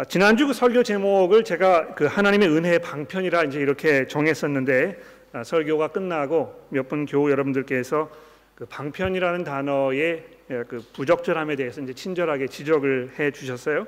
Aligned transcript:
아, 0.00 0.04
지난주 0.04 0.46
그 0.46 0.54
설교 0.54 0.82
제목을 0.82 1.44
제가 1.44 1.88
그 1.94 2.06
하나님의 2.06 2.48
은혜의 2.48 2.78
방편이라 2.78 3.44
이제 3.44 3.60
이렇게 3.60 4.06
정했었는데 4.06 4.98
아, 5.34 5.44
설교가 5.44 5.88
끝나고 5.88 6.68
몇 6.70 6.88
분 6.88 7.04
교우 7.04 7.30
여러분들께서 7.30 8.10
그 8.54 8.64
방편이라는 8.64 9.44
단어의 9.44 10.24
예, 10.52 10.64
그 10.66 10.82
부적절함에 10.94 11.54
대해서 11.56 11.82
이제 11.82 11.92
친절하게 11.92 12.46
지적을 12.46 13.10
해 13.18 13.30
주셨어요. 13.30 13.86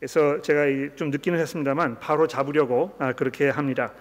그래서 0.00 0.42
제가 0.42 0.96
좀 0.96 1.10
늦기는 1.10 1.38
했습니다만 1.38 2.00
바로 2.00 2.26
잡으려고 2.26 2.96
아, 2.98 3.12
그렇게 3.12 3.48
합니다. 3.48 3.92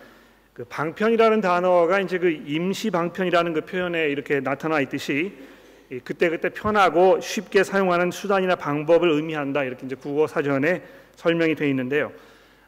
그 0.55 0.65
방편이라는 0.65 1.41
단어가 1.41 1.99
이제 1.99 2.17
그 2.17 2.31
임시 2.31 2.89
방편이라는 2.89 3.53
그 3.53 3.61
표현에 3.61 4.09
이렇게 4.09 4.39
나타나 4.39 4.81
있듯이 4.81 5.33
그때 6.03 6.29
그때 6.29 6.49
편하고 6.49 7.21
쉽게 7.21 7.63
사용하는 7.63 8.09
수단이나 8.09 8.55
방법을 8.55 9.11
의미한다 9.11 9.65
이렇게 9.65 9.85
이제 9.85 9.95
국어 9.95 10.25
사전에 10.25 10.81
설명이 11.17 11.55
되어 11.55 11.67
있는데요. 11.67 12.11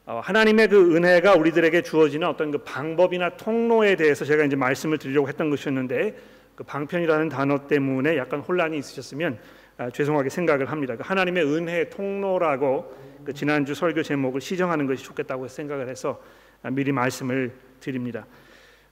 어, 0.05 0.19
하나님의 0.23 0.67
그 0.67 0.95
은혜가 0.95 1.35
우리들에게 1.35 1.83
주어지는 1.83 2.27
어떤 2.27 2.51
그 2.51 2.57
방법이나 2.59 3.37
통로에 3.37 3.95
대해서 3.95 4.25
제가 4.25 4.43
이제 4.43 4.55
말씀을 4.55 4.97
드리려고 4.97 5.29
했던 5.29 5.49
것이었는데 5.51 6.17
그 6.55 6.63
방편이라는 6.63 7.29
단어 7.29 7.67
때문에 7.67 8.17
약간 8.17 8.39
혼란이 8.39 8.77
있으셨으면 8.79 9.39
아, 9.77 9.89
죄송하게 9.91 10.29
생각을 10.29 10.71
합니다. 10.71 10.95
그 10.95 11.03
하나님의 11.05 11.45
은혜 11.45 11.89
통로라고 11.89 12.97
그 13.23 13.33
지난주 13.33 13.75
설교 13.75 14.01
제목을 14.01 14.41
시정하는 14.41 14.87
것이 14.87 15.03
좋겠다고 15.03 15.47
생각을 15.47 15.87
해서 15.87 16.21
아, 16.63 16.71
미리 16.71 16.91
말씀을 16.91 17.53
드립니다. 17.79 18.25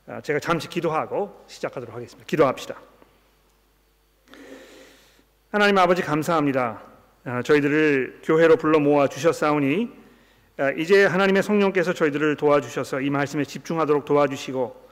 아, 0.05 0.21
제가 0.21 0.39
잠시 0.39 0.69
기도하고 0.69 1.43
시작하도록 1.47 1.93
하겠습니다. 1.93 2.25
기도합시다. 2.27 2.79
하나님 5.51 5.77
아버지 5.79 6.03
감사합니다. 6.03 6.96
아, 7.29 7.41
저희들을 7.41 8.21
교회로 8.23 8.55
불러 8.55 8.79
모아 8.79 9.09
주셨사오니 9.09 9.89
아, 10.55 10.71
이제 10.71 11.05
하나님의 11.05 11.43
성령께서 11.43 11.91
저희들을 11.91 12.37
도와주셔서 12.37 13.01
이 13.01 13.09
말씀에 13.09 13.43
집중하도록 13.43 14.05
도와주시고 14.05 14.87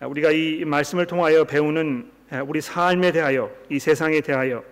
아, 0.00 0.06
우리가 0.06 0.32
이 0.32 0.66
말씀을 0.66 1.06
통하여 1.06 1.44
배우는 1.44 2.10
우리 2.46 2.60
삶에 2.60 3.12
대하여 3.12 3.50
이 3.70 3.78
세상에 3.78 4.20
대하여 4.20 4.62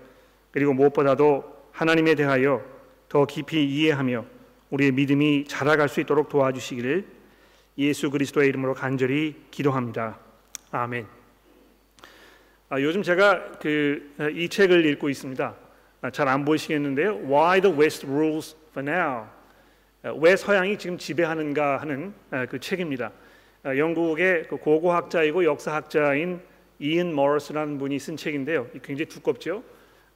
그리고 0.50 0.74
무엇보다도 0.74 1.70
하나님에 1.72 2.16
대하여 2.16 2.62
더 3.08 3.24
깊이 3.24 3.64
이해하며 3.64 4.26
우리의 4.68 4.92
믿음이 4.92 5.46
자라갈 5.48 5.88
수 5.88 6.02
있도록 6.02 6.28
도와주시기를 6.28 7.06
예수 7.78 8.10
그리스도의 8.10 8.50
이름으로 8.50 8.74
간절히 8.74 9.36
기도합니다. 9.50 10.18
아멘. 10.70 11.06
아, 12.68 12.78
요즘 12.78 13.02
제가 13.02 13.52
그 13.52 14.12
이 14.34 14.50
책을 14.50 14.84
읽고 14.84 15.08
있습니다. 15.08 15.69
아, 16.02 16.10
잘안 16.10 16.46
보이시겠는데요. 16.46 17.16
Why 17.26 17.60
the 17.60 17.76
West 17.76 18.06
rules 18.06 18.56
for 18.70 18.88
now. 18.88 19.26
아, 20.02 20.14
왜 20.18 20.34
서양이 20.34 20.78
지금 20.78 20.96
지배하는가 20.96 21.76
하는 21.76 22.14
아, 22.30 22.46
그 22.46 22.58
책입니다. 22.58 23.12
영국의 23.64 24.44
그 24.48 24.56
고고학자이고 24.56 25.44
역사학자인 25.44 26.40
이은 26.78 27.14
머러스라는 27.14 27.76
분이 27.76 27.98
쓴 27.98 28.16
책인데요. 28.16 28.66
굉장히 28.82 29.04
두껍죠. 29.10 29.62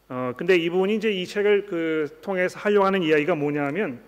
어, 0.08 0.32
근데 0.38 0.56
이분이 0.56 0.96
이제 0.96 1.10
이 1.10 1.26
책을 1.26 1.66
그 1.66 2.18
통해서 2.22 2.58
하려고 2.58 2.86
하는 2.86 3.02
이야기가 3.02 3.34
뭐냐면 3.34 4.00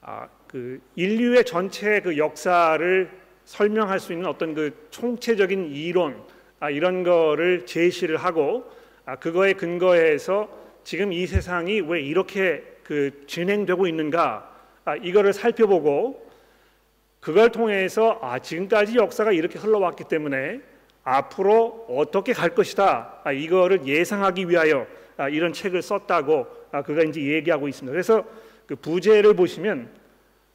아, 0.00 0.28
그 0.48 0.80
인류의 0.96 1.44
전체 1.44 2.00
그 2.00 2.18
역사를 2.18 3.10
설명할 3.44 4.00
수 4.00 4.12
있는 4.12 4.26
어떤 4.26 4.54
그 4.54 4.88
총체적인 4.90 5.70
이론 5.70 6.20
아, 6.58 6.68
이런 6.68 7.04
거를 7.04 7.64
제시를 7.64 8.16
하고 8.16 8.68
아, 9.04 9.14
그거에 9.14 9.52
근거해서 9.52 10.59
지금 10.84 11.12
이 11.12 11.26
세상이 11.26 11.80
왜 11.80 12.00
이렇게 12.00 12.62
그 12.82 13.24
진행되고 13.26 13.86
있는가 13.86 14.50
아, 14.84 14.96
이거를 14.96 15.32
살펴보고 15.32 16.28
그걸 17.20 17.52
통해서 17.52 18.18
아 18.22 18.38
지금까지 18.38 18.96
역사가 18.96 19.32
이렇게 19.32 19.58
흘러왔기 19.58 20.04
때문에 20.04 20.60
앞으로 21.04 21.86
어떻게 21.88 22.32
갈 22.32 22.54
것이다 22.54 23.20
아, 23.24 23.32
이거를 23.32 23.86
예상하기 23.86 24.48
위하여 24.48 24.86
아, 25.16 25.28
이런 25.28 25.52
책을 25.52 25.82
썼다고 25.82 26.46
아, 26.72 26.82
그가 26.82 27.02
이제 27.02 27.20
얘기하고 27.20 27.68
있습니다. 27.68 27.92
그래서 27.92 28.24
그 28.66 28.74
부제를 28.76 29.34
보시면 29.34 29.90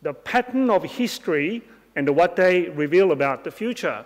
the 0.01 0.15
pattern 0.23 0.69
of 0.69 0.85
history 0.87 1.61
and 1.95 2.11
what 2.11 2.35
they 2.35 2.69
reveal 2.71 3.11
about 3.11 3.43
the 3.43 3.53
future. 3.53 4.03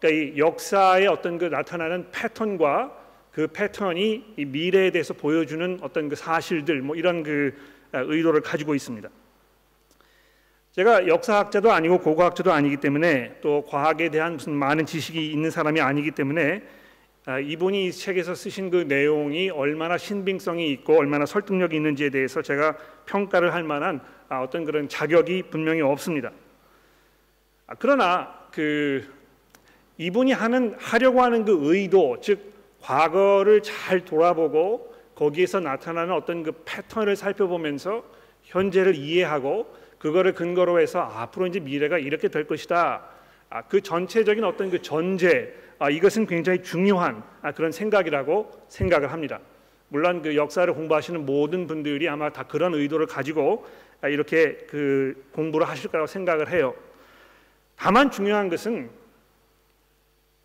그러니까 0.00 0.34
이 0.34 0.38
역사의 0.38 1.06
어떤 1.06 1.38
그 1.38 1.44
나타나는 1.44 2.10
패턴과 2.10 3.01
그 3.32 3.46
패턴이 3.46 4.34
이 4.36 4.44
미래에 4.44 4.90
대해서 4.90 5.14
보여주는 5.14 5.78
어떤 5.80 6.08
그 6.08 6.16
사실들 6.16 6.82
뭐 6.82 6.94
이런 6.96 7.22
그 7.22 7.54
아, 7.92 8.00
의도를 8.00 8.42
가지고 8.42 8.74
있습니다. 8.74 9.08
제가 10.72 11.06
역사학자도 11.06 11.70
아니고 11.70 11.98
고고학자도 11.98 12.52
아니기 12.52 12.78
때문에 12.78 13.38
또 13.42 13.62
과학에 13.66 14.10
대한 14.10 14.34
무슨 14.34 14.52
많은 14.52 14.86
지식이 14.86 15.30
있는 15.30 15.50
사람이 15.50 15.80
아니기 15.80 16.10
때문에 16.10 16.62
아, 17.24 17.38
이분이 17.38 17.86
이 17.86 17.92
책에서 17.92 18.34
쓰신 18.34 18.70
그 18.70 18.76
내용이 18.88 19.48
얼마나 19.50 19.96
신빙성이 19.96 20.70
있고 20.72 20.98
얼마나 20.98 21.24
설득력이 21.24 21.76
있는지에 21.76 22.10
대해서 22.10 22.42
제가 22.42 22.76
평가를 23.06 23.54
할 23.54 23.62
만한 23.62 24.00
아, 24.28 24.40
어떤 24.42 24.64
그런 24.64 24.88
자격이 24.88 25.44
분명히 25.50 25.80
없습니다. 25.80 26.32
그러나 27.78 28.34
그 28.50 29.06
이분이 29.96 30.32
하는 30.32 30.74
하려고 30.78 31.22
하는 31.22 31.44
그 31.44 31.58
의도 31.62 32.18
즉 32.20 32.52
과거를 32.82 33.62
잘 33.62 34.04
돌아보고 34.04 34.92
거기에서 35.14 35.60
나타나는 35.60 36.14
어떤 36.14 36.42
그 36.42 36.52
패턴을 36.64 37.16
살펴보면서 37.16 38.04
현재를 38.42 38.96
이해하고 38.96 39.72
그거를 39.98 40.34
근거로 40.34 40.80
해서 40.80 41.00
앞으로 41.00 41.46
이제 41.46 41.60
미래가 41.60 41.98
이렇게 41.98 42.28
될 42.28 42.46
것이다. 42.46 43.04
아, 43.50 43.62
그 43.62 43.80
전체적인 43.80 44.42
어떤 44.42 44.70
그 44.70 44.82
전제 44.82 45.54
아, 45.78 45.90
이것은 45.90 46.26
굉장히 46.26 46.62
중요한 46.62 47.22
아, 47.40 47.52
그런 47.52 47.70
생각이라고 47.70 48.50
생각을 48.68 49.12
합니다. 49.12 49.38
물론 49.88 50.22
그 50.22 50.34
역사를 50.34 50.72
공부하시는 50.72 51.24
모든 51.24 51.66
분들이 51.66 52.08
아마 52.08 52.30
다 52.30 52.44
그런 52.44 52.74
의도를 52.74 53.06
가지고 53.06 53.66
아, 54.00 54.08
이렇게 54.08 54.56
그 54.68 55.28
공부를 55.32 55.68
하실 55.68 55.90
거라고 55.90 56.06
생각을 56.06 56.50
해요. 56.50 56.74
다만 57.76 58.10
중요한 58.10 58.48
것은 58.48 58.90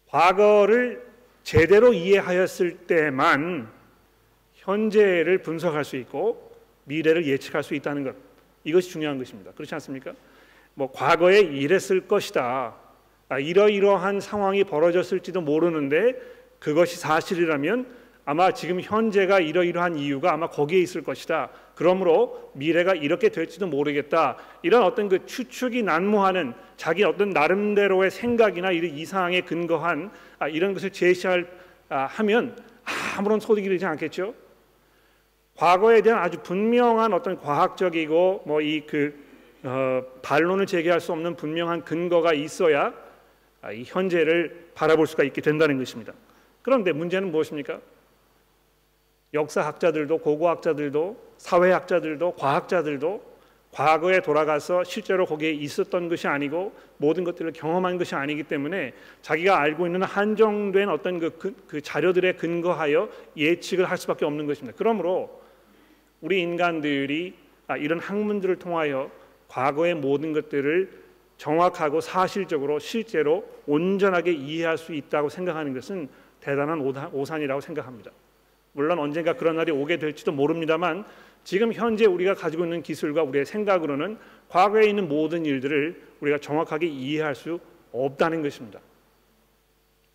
과거를 0.07 1.06
제대로 1.47 1.93
이해하였을 1.93 2.79
때만 2.87 3.69
현재를 4.53 5.37
분석할 5.37 5.85
수 5.85 5.95
있고 5.95 6.51
미래를 6.83 7.25
예측할 7.25 7.63
수 7.63 7.73
있다는 7.73 8.03
것 8.03 8.15
이것이 8.65 8.89
중요한 8.89 9.17
것입니다. 9.17 9.51
그렇지 9.53 9.73
않습니까? 9.75 10.11
뭐 10.73 10.91
과거에 10.91 11.39
이랬을 11.39 12.05
것이다. 12.05 12.75
아, 13.29 13.39
이러이러한 13.39 14.19
상황이 14.19 14.65
벌어졌을지도 14.65 15.39
모르는데 15.39 16.15
그것이 16.59 16.97
사실이라면 16.97 17.95
아마 18.25 18.51
지금 18.51 18.81
현재가 18.81 19.39
이러이러한 19.39 19.95
이유가 19.95 20.33
아마 20.33 20.49
거기에 20.49 20.81
있을 20.81 21.01
것이다. 21.01 21.49
그러므로 21.75 22.51
미래가 22.55 22.93
이렇게 22.93 23.29
될지도 23.29 23.67
모르겠다. 23.67 24.35
이런 24.63 24.83
어떤 24.83 25.07
그 25.07 25.25
추측이 25.25 25.83
난무하는 25.83 26.55
자기 26.75 27.05
어떤 27.05 27.29
나름대로의 27.29 28.11
생각이나 28.11 28.71
이런 28.71 28.97
이상에 28.97 29.39
근거한 29.39 30.07
아, 30.07 30.26
이런 30.45 30.73
것을 30.73 30.91
제시할 30.91 31.49
아, 31.89 32.05
하면 32.05 32.55
아무런 33.17 33.39
소득이 33.39 33.67
되지 33.69 33.85
않겠죠. 33.85 34.35
과거에 35.55 36.01
대한 36.01 36.19
아주 36.19 36.37
분명한 36.43 37.13
어떤 37.13 37.37
과학적이고 37.39 38.43
뭐 38.45 38.61
이그 38.61 39.25
어, 39.63 40.03
반론을 40.21 40.67
제기할 40.67 41.01
수 41.01 41.11
없는 41.11 41.35
분명한 41.35 41.83
근거가 41.83 42.33
있어야 42.33 42.93
아, 43.61 43.71
이 43.71 43.83
현재를 43.83 44.69
바라볼 44.75 45.07
수가 45.07 45.23
있게 45.23 45.41
된다는 45.41 45.77
것입니다. 45.79 46.13
그런데 46.61 46.91
문제는 46.91 47.31
무엇입니까? 47.31 47.79
역사학자들도 49.33 50.19
고고학자들도 50.19 51.33
사회학자들도 51.37 52.33
과학자들도 52.35 53.36
과거에 53.77 54.21
돌아가서 54.21 54.83
실제로 54.83 55.27
거기에 55.27 55.51
있었던 55.51 56.09
것이 56.09 56.27
아니고 56.27 56.73
모든 56.97 57.23
것들을 57.23 57.51
경험한 57.51 57.99
것이 57.99 58.15
아니기 58.15 58.41
때문에 58.41 58.93
자기가 59.21 59.59
알고 59.59 59.85
있는 59.85 60.01
한정된 60.01 60.89
어떤 60.89 61.19
그, 61.19 61.37
그, 61.37 61.55
그 61.67 61.79
자료들에 61.79 62.33
근거하여 62.33 63.07
예측을 63.37 63.85
할 63.85 63.99
수밖에 63.99 64.25
없는 64.25 64.47
것입니다. 64.47 64.75
그러므로 64.79 65.43
우리 66.21 66.41
인간들이 66.41 67.35
아, 67.67 67.77
이런 67.77 67.99
학문들을 67.99 68.55
통하여 68.55 69.11
과거의 69.47 69.93
모든 69.93 70.33
것들을 70.33 70.89
정확하고 71.37 72.01
사실적으로 72.01 72.79
실제로 72.79 73.47
온전하게 73.67 74.31
이해할 74.31 74.79
수 74.79 74.91
있다고 74.91 75.29
생각하는 75.29 75.75
것은 75.75 76.09
대단한 76.39 76.81
오산이라고 76.81 77.61
생각합니다. 77.61 78.09
물론 78.71 78.97
언젠가 78.97 79.33
그런 79.33 79.55
날이 79.55 79.71
오게 79.71 79.97
될지도 79.97 80.31
모릅니다만 80.31 81.05
지금 81.47 81.71
현재 81.71 82.03
우리가 82.03 82.33
가지고 82.33 82.65
있는 82.65 82.83
기술과 82.83 83.23
우리의 83.23 83.45
생각으로는 83.45 84.17
과거에 84.49 84.89
있는 84.89 85.07
모든 85.07 85.45
일들을 85.45 86.01
우리가 86.19 86.39
정확하게 86.39 86.87
이해할 86.87 87.35
수 87.35 87.61
없다는 87.93 88.41
것입니다. 88.41 88.81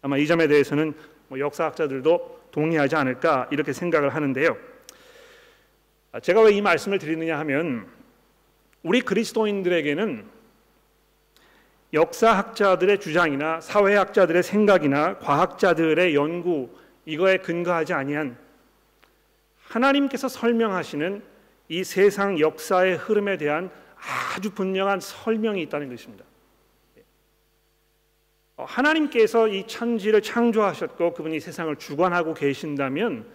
아마 0.03 0.19
이 0.19 0.27
점에 0.27 0.47
대해서는 0.47 0.93
뭐 1.29 1.39
역사학자들도 1.39 2.49
동의하지 2.51 2.97
않을까 2.97 3.49
이렇게 3.51 3.73
생각을 3.73 4.15
하는데요. 4.15 4.59
아, 6.13 6.21
제가 6.21 6.43
왜 6.43 6.53
이 6.53 6.61
말씀을 6.61 6.99
드리느냐 6.99 7.39
하면 7.39 7.87
우리 8.83 9.01
그리스도인들에게는 9.01 10.27
역사학자들의 11.95 13.01
주장이나 13.01 13.63
사회학자들의 13.63 14.43
생각이나 14.43 15.17
과학자들의 15.17 16.15
연구 16.15 16.69
이거에 17.07 17.39
근거하지 17.39 17.95
아니한 17.95 18.37
하나님께서 19.73 20.29
설명하시는 20.29 21.23
이 21.69 21.85
세상 21.85 22.39
역사의 22.39 22.97
흐름에 22.97 23.39
대한 23.39 23.71
아주 23.97 24.51
분명한 24.51 25.01
설명이 25.01 25.63
있다는 25.63 25.89
것입니다. 25.89 26.25
어, 28.57 28.65
하나님께서 28.65 29.49
이 29.49 29.67
천지를 29.67 30.21
창조하셨고 30.21 31.15
그분이 31.15 31.41
세상을 31.41 31.75
주관하고 31.77 32.35
계신다면 32.35 33.27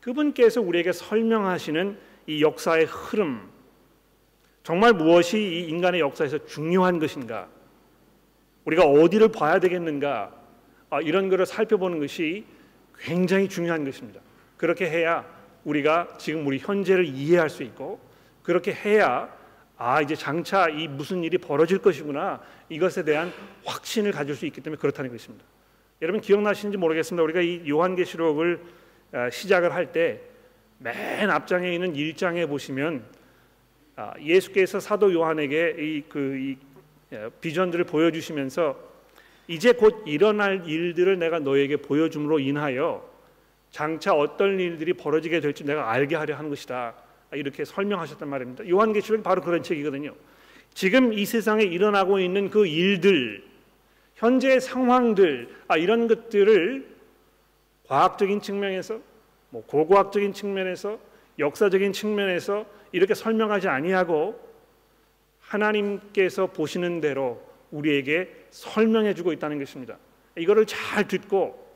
그분께서 0.00 0.60
우리에게 0.60 0.92
설명하시는 0.92 1.98
이 2.26 2.42
역사의 2.42 2.84
흐름 2.84 3.48
정말 4.62 4.92
무엇이 4.92 5.38
이 5.38 5.68
인간의 5.68 6.00
역사에서 6.00 6.44
중요한 6.44 6.98
것인가 6.98 7.48
우리가 8.66 8.84
어디를 8.84 9.28
봐야 9.28 9.58
되겠는가 9.58 10.34
아, 10.90 11.00
이런 11.00 11.30
것을 11.30 11.46
살펴보는 11.46 11.98
것이 12.00 12.44
굉장히 12.98 13.48
중요한 13.48 13.84
것입니다. 13.84 14.20
그렇게 14.58 14.90
해야 14.90 15.37
우리가 15.64 16.16
지금 16.18 16.46
우리 16.46 16.58
현재를 16.58 17.04
이해할 17.06 17.50
수 17.50 17.62
있고 17.62 18.00
그렇게 18.42 18.72
해야 18.72 19.28
아 19.76 20.00
이제 20.00 20.14
장차 20.14 20.68
이 20.68 20.88
무슨 20.88 21.22
일이 21.22 21.38
벌어질 21.38 21.78
것이구나 21.78 22.40
이것에 22.68 23.04
대한 23.04 23.32
확신을 23.64 24.12
가질 24.12 24.34
수 24.34 24.46
있기 24.46 24.60
때문에 24.60 24.80
그렇다는 24.80 25.10
것입니다. 25.10 25.44
여러분 26.02 26.20
기억나시는지 26.20 26.78
모르겠습니다. 26.78 27.22
우리가 27.22 27.40
이 27.40 27.68
요한계시록을 27.68 28.60
아, 29.12 29.30
시작을 29.30 29.74
할 29.74 29.92
때 29.92 30.28
맨 30.80 31.28
앞장에 31.30 31.74
있는 31.74 31.94
1장에 31.94 32.48
보시면 32.48 33.04
아, 33.96 34.12
예수께서 34.20 34.78
사도 34.78 35.12
요한에게 35.12 35.74
이 35.78 36.56
예, 37.12 37.30
비전들을 37.40 37.84
보여주시면서 37.86 38.78
이제 39.48 39.72
곧 39.72 40.04
일어날 40.06 40.68
일들을 40.68 41.18
내가 41.18 41.38
너에게 41.38 41.78
보여줌으로 41.78 42.38
인하여 42.38 43.08
장차 43.70 44.14
어떤 44.14 44.58
일들이 44.58 44.92
벌어지게 44.92 45.40
될지 45.40 45.64
내가 45.64 45.90
알게 45.90 46.16
하려 46.16 46.36
하는 46.36 46.50
것이다. 46.50 46.94
이렇게 47.32 47.64
설명하셨단 47.64 48.28
말입니다. 48.28 48.68
요한계시록이 48.68 49.22
바로 49.22 49.42
그런 49.42 49.62
책이거든요. 49.62 50.14
지금 50.72 51.12
이 51.12 51.26
세상에 51.26 51.64
일어나고 51.64 52.18
있는 52.18 52.50
그 52.50 52.66
일들, 52.66 53.44
현재의 54.14 54.60
상황들, 54.60 55.48
아, 55.68 55.76
이런 55.76 56.08
것들을 56.08 56.86
과학적인 57.86 58.40
측면에서, 58.40 59.00
뭐 59.50 59.64
고고학적인 59.66 60.32
측면에서, 60.32 60.98
역사적인 61.38 61.92
측면에서 61.92 62.66
이렇게 62.92 63.14
설명하지 63.14 63.68
아니하고 63.68 64.38
하나님께서 65.40 66.48
보시는 66.48 67.00
대로 67.00 67.40
우리에게 67.70 68.46
설명해 68.50 69.14
주고 69.14 69.32
있다는 69.32 69.58
것입니다. 69.58 69.98
이거를 70.36 70.66
잘 70.66 71.06
듣고 71.06 71.67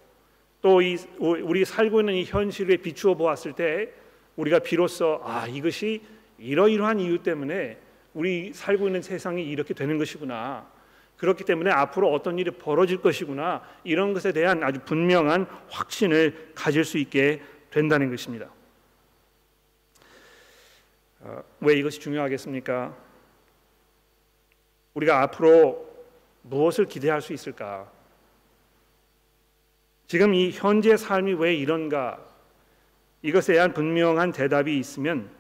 또 0.62 0.81
이 0.81 0.97
우리 1.19 1.64
살고 1.64 2.00
있는 2.00 2.14
이 2.14 2.25
현실에 2.25 2.76
비추어 2.76 3.14
보았을 3.14 3.53
때 3.53 3.93
우리가 4.37 4.61
비로소 4.61 5.20
아 5.23 5.47
이것이 5.47 6.03
이러이러한 6.38 7.00
이유 7.00 7.23
때문에 7.23 7.79
우리 8.14 8.53
살고 8.53 8.87
있는 8.87 9.03
세상이 9.03 9.44
이렇게 9.44 9.75
되는 9.75 9.99
것이구나. 9.99 10.70
그렇기 11.17 11.44
때문에 11.44 11.70
앞으로 11.70 12.12
어떤 12.12 12.38
일이 12.38 12.50
벌어질 12.50 13.00
것이구나. 13.00 13.62
이런 13.85 14.12
것에 14.12 14.32
대한 14.32 14.62
아주 14.62 14.81
분명한 14.81 15.47
확신을 15.69 16.53
가질 16.55 16.85
수 16.85 16.99
있게 16.99 17.43
된다는 17.70 18.11
것입니다. 18.11 18.50
어, 21.20 21.43
왜 21.61 21.75
이것이 21.75 22.00
중요하겠습니까? 22.00 22.97
우리가 24.94 25.23
앞으로 25.23 25.88
무엇을 26.43 26.87
기대할 26.87 27.23
수 27.23 27.32
있을까? 27.32 27.91
지금 30.12 30.35
이 30.35 30.50
현재 30.50 30.94
삶이 30.94 31.32
왜 31.32 31.55
이런가? 31.55 32.20
이것에 33.23 33.55
대한 33.55 33.73
분명한 33.73 34.32
대답이 34.32 34.79
있으면 34.79 35.31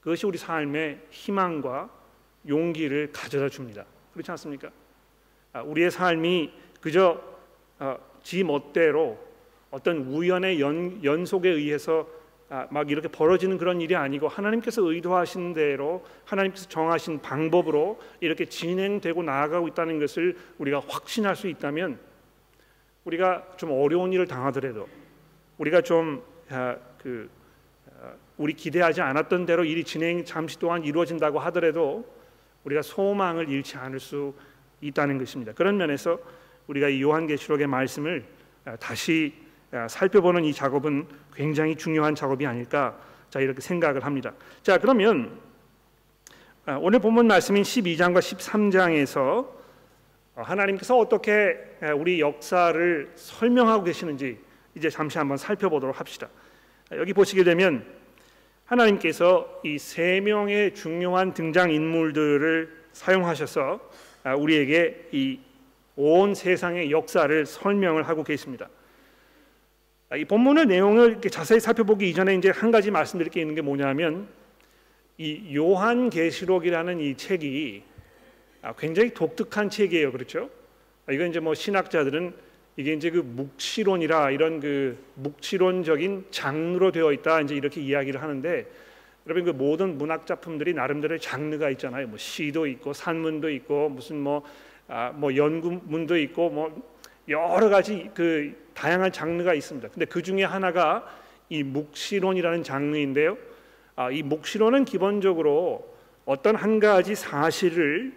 그것이 0.00 0.24
우리 0.24 0.38
삶의 0.38 1.00
희망과 1.10 1.90
용기를 2.46 3.10
가져다 3.12 3.48
줍니다. 3.48 3.84
그렇지 4.12 4.30
않습니까? 4.30 4.70
아, 5.52 5.62
우리의 5.62 5.90
삶이 5.90 6.52
그저 6.80 7.20
어, 7.80 7.98
지 8.22 8.44
멋대로 8.44 9.18
어떤 9.72 9.96
우연의 9.96 10.60
연, 10.60 11.02
연속에 11.02 11.48
의해서 11.48 12.06
아, 12.48 12.68
막 12.70 12.88
이렇게 12.88 13.08
벌어지는 13.08 13.58
그런 13.58 13.80
일이 13.80 13.96
아니고 13.96 14.28
하나님께서 14.28 14.82
의도하신 14.82 15.54
대로 15.54 16.06
하나님께서 16.24 16.68
정하신 16.68 17.20
방법으로 17.20 18.00
이렇게 18.20 18.44
진행되고 18.44 19.24
나아가고 19.24 19.66
있다는 19.66 19.98
것을 19.98 20.36
우리가 20.58 20.82
확신할 20.86 21.34
수 21.34 21.48
있다면 21.48 22.05
우리가 23.06 23.44
좀 23.56 23.70
어려운 23.70 24.12
일을 24.12 24.26
당하더라도 24.26 24.88
우리가 25.58 25.80
좀그 25.80 26.20
아, 26.50 26.76
아, 28.02 28.12
우리 28.36 28.52
기대하지 28.52 29.00
않았던 29.00 29.46
대로 29.46 29.64
일이 29.64 29.84
진행 29.84 30.24
잠시 30.24 30.58
동안 30.58 30.84
이루어진다고 30.84 31.38
하더라도 31.38 32.04
우리가 32.64 32.82
소망을 32.82 33.48
잃지 33.48 33.76
않을 33.76 34.00
수 34.00 34.34
있다는 34.80 35.18
것입니다. 35.18 35.52
그런 35.52 35.76
면에서 35.76 36.18
우리가 36.66 36.88
이 36.88 37.00
요한계시록의 37.00 37.68
말씀을 37.68 38.24
다시 38.80 39.32
살펴보는 39.88 40.44
이 40.44 40.52
작업은 40.52 41.06
굉장히 41.32 41.76
중요한 41.76 42.14
작업이 42.14 42.44
아닐까 42.44 42.98
자 43.30 43.40
이렇게 43.40 43.60
생각을 43.60 44.04
합니다. 44.04 44.32
자 44.62 44.78
그러면 44.78 45.40
아, 46.66 46.76
오늘 46.80 46.98
본문 46.98 47.28
말씀인 47.28 47.62
12장과 47.62 48.18
13장에서 48.18 49.46
하나님께서 50.36 50.96
어떻게 50.98 51.56
우리 51.96 52.20
역사를 52.20 53.10
설명하고 53.14 53.84
계시는지 53.84 54.38
이제 54.74 54.90
잠시 54.90 55.18
한번 55.18 55.36
살펴보도록 55.36 55.98
합시다. 55.98 56.28
여기 56.92 57.12
보시게 57.12 57.42
되면 57.44 57.84
하나님께서 58.66 59.60
이 59.64 59.78
세 59.78 60.20
명의 60.20 60.74
중요한 60.74 61.32
등장 61.32 61.70
인물들을 61.70 62.70
사용하셔서 62.92 63.80
아, 64.24 64.34
우리에게 64.34 65.08
이 65.12 65.38
온 65.98 66.34
세상의 66.34 66.90
역사를 66.90 67.46
설명을 67.46 68.02
하고 68.06 68.22
계십니다. 68.22 68.68
이 70.14 70.26
본문의 70.26 70.66
내용을 70.66 71.08
이렇게 71.12 71.30
자세히 71.30 71.58
살펴보기 71.58 72.10
이전에 72.10 72.34
이제 72.34 72.50
한 72.50 72.70
가지 72.70 72.90
말씀드릴 72.90 73.32
게 73.32 73.40
있는 73.40 73.54
게 73.54 73.62
뭐냐면 73.62 74.28
이 75.16 75.56
요한계시록이라는 75.56 77.00
이 77.00 77.16
책이 77.16 77.82
아, 77.88 77.95
굉장히 78.78 79.14
독특한 79.14 79.70
책이에요, 79.70 80.12
그렇죠? 80.12 80.50
아, 81.06 81.12
이건 81.12 81.28
이제 81.28 81.40
뭐 81.40 81.54
신학자들은 81.54 82.34
이게 82.76 82.92
이제 82.92 83.10
그 83.10 83.18
묵시론이라 83.18 84.30
이런 84.32 84.60
그 84.60 84.98
묵시론적인 85.14 86.26
장르로 86.30 86.92
되어 86.92 87.12
있다 87.12 87.40
이제 87.40 87.54
이렇게 87.54 87.80
이야기를 87.80 88.20
하는데 88.20 88.66
여러분 89.26 89.44
그 89.44 89.50
모든 89.50 89.96
문학 89.96 90.26
작품들이 90.26 90.74
나름대로의 90.74 91.20
장르가 91.20 91.70
있잖아요. 91.70 92.06
뭐 92.06 92.18
시도 92.18 92.66
있고 92.66 92.92
산문도 92.92 93.50
있고 93.50 93.88
무슨 93.88 94.18
뭐아뭐 94.18 94.42
아, 94.88 95.12
뭐 95.14 95.34
연구문도 95.34 96.18
있고 96.18 96.50
뭐 96.50 96.96
여러 97.28 97.68
가지 97.68 98.10
그 98.14 98.54
다양한 98.74 99.10
장르가 99.10 99.54
있습니다. 99.54 99.88
근데 99.88 100.04
그 100.04 100.22
중에 100.22 100.44
하나가 100.44 101.04
이 101.48 101.62
묵시론이라는 101.62 102.62
장르인데요. 102.62 103.38
아, 103.96 104.10
이 104.10 104.22
묵시론은 104.22 104.84
기본적으로 104.84 105.96
어떤 106.24 106.56
한 106.56 106.78
가지 106.78 107.14
사실을 107.14 108.12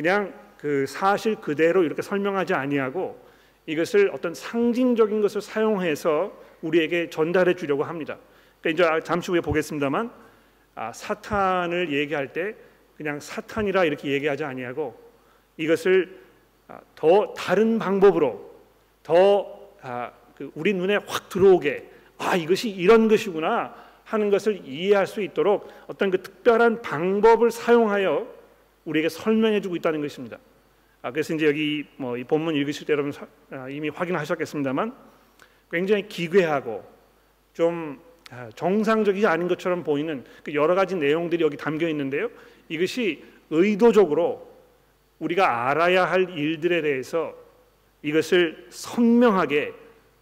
그냥 0.00 0.32
그 0.56 0.86
사실 0.86 1.36
그대로 1.36 1.82
이렇게 1.82 2.00
설명하지 2.00 2.54
아니하고 2.54 3.22
이것을 3.66 4.10
어떤 4.14 4.32
상징적인 4.32 5.20
것을 5.20 5.42
사용해서 5.42 6.32
우리에게 6.62 7.10
전달해 7.10 7.54
주려고 7.54 7.84
합니다. 7.84 8.16
그러니까 8.62 8.96
이제 8.96 9.04
잠시 9.04 9.30
후에 9.30 9.42
보겠습니다만 9.42 10.10
아, 10.74 10.90
사탄을 10.94 11.92
얘기할 11.92 12.32
때 12.32 12.54
그냥 12.96 13.20
사탄이라 13.20 13.84
이렇게 13.84 14.10
얘기하지 14.12 14.42
아니하고 14.42 14.98
이것을 15.58 16.18
아, 16.68 16.80
더 16.94 17.34
다른 17.34 17.78
방법으로 17.78 18.54
더 19.02 19.70
아, 19.82 20.12
그 20.34 20.50
우리 20.54 20.72
눈에 20.72 20.96
확 21.06 21.28
들어오게 21.28 21.90
아 22.16 22.36
이것이 22.36 22.70
이런 22.70 23.06
것이구나 23.06 23.74
하는 24.04 24.30
것을 24.30 24.62
이해할 24.64 25.06
수 25.06 25.20
있도록 25.20 25.70
어떤 25.88 26.10
그 26.10 26.22
특별한 26.22 26.80
방법을 26.80 27.50
사용하여 27.50 28.39
우리에게 28.90 29.08
설명해주고 29.08 29.76
있다는 29.76 30.00
것입니다. 30.00 30.38
아, 31.02 31.10
그래서 31.10 31.34
이제 31.34 31.46
여기 31.46 31.86
뭐 31.96 32.16
이 32.16 32.24
본문 32.24 32.54
읽으실 32.56 32.86
때 32.86 32.92
여러분 32.92 33.12
아, 33.50 33.68
이미 33.68 33.88
확인하셨겠습니다만 33.88 34.94
굉장히 35.70 36.08
기괴하고 36.08 36.84
좀 37.54 38.00
아, 38.30 38.50
정상적이지 38.54 39.26
않은 39.26 39.48
것처럼 39.48 39.82
보이는 39.82 40.24
그 40.44 40.54
여러 40.54 40.74
가지 40.74 40.96
내용들이 40.96 41.42
여기 41.42 41.56
담겨 41.56 41.88
있는데요. 41.88 42.28
이것이 42.68 43.24
의도적으로 43.50 44.48
우리가 45.18 45.68
알아야 45.68 46.04
할 46.04 46.30
일들에 46.30 46.82
대해서 46.82 47.34
이것을 48.02 48.66
선명하게 48.70 49.72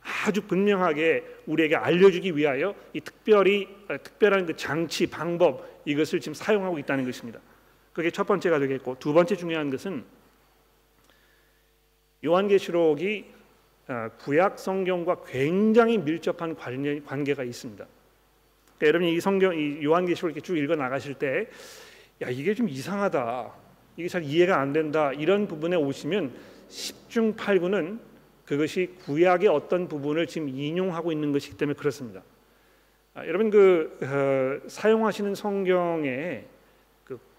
아주 0.00 0.42
분명하게 0.42 1.24
우리에게 1.46 1.76
알려주기 1.76 2.36
위하여 2.36 2.74
이 2.92 3.00
특별히 3.00 3.68
어, 3.88 3.96
특별한 4.02 4.46
그 4.46 4.56
장치 4.56 5.06
방법 5.06 5.82
이것을 5.84 6.20
지금 6.20 6.34
사용하고 6.34 6.78
있다는 6.78 7.04
것입니다. 7.04 7.40
그게 7.98 8.12
첫 8.12 8.28
번째가 8.28 8.60
되겠고 8.60 8.96
두 9.00 9.12
번째 9.12 9.34
중요한 9.34 9.70
것은 9.70 10.04
요한계시록이 12.24 13.24
아, 13.88 14.10
구약 14.10 14.56
성경과 14.56 15.24
굉장히 15.26 15.98
밀접한 15.98 16.54
관련, 16.54 17.04
관계가 17.04 17.42
있습니다. 17.42 17.84
그러니까 18.76 18.86
여러분이 18.86 19.16
이 19.16 19.20
성경 19.20 19.58
이 19.58 19.82
요한계시록 19.82 20.30
이렇게 20.30 20.40
쭉 20.40 20.56
읽어 20.56 20.76
나가실 20.76 21.14
때, 21.14 21.48
야 22.22 22.30
이게 22.30 22.54
좀 22.54 22.68
이상하다, 22.68 23.52
이게 23.96 24.06
잘 24.06 24.22
이해가 24.22 24.60
안 24.60 24.72
된다 24.72 25.12
이런 25.12 25.48
부분에 25.48 25.74
오시면 25.74 26.32
10중 26.68 27.34
8구는 27.34 27.98
그것이 28.44 28.94
구약의 29.06 29.48
어떤 29.48 29.88
부분을 29.88 30.28
지금 30.28 30.50
인용하고 30.50 31.10
있는 31.10 31.32
것이기 31.32 31.56
때문에 31.56 31.76
그렇습니다. 31.76 32.22
아, 33.14 33.26
여러분 33.26 33.50
그 33.50 33.98
어, 34.02 34.68
사용하시는 34.68 35.34
성경에 35.34 36.44
그 36.44 36.57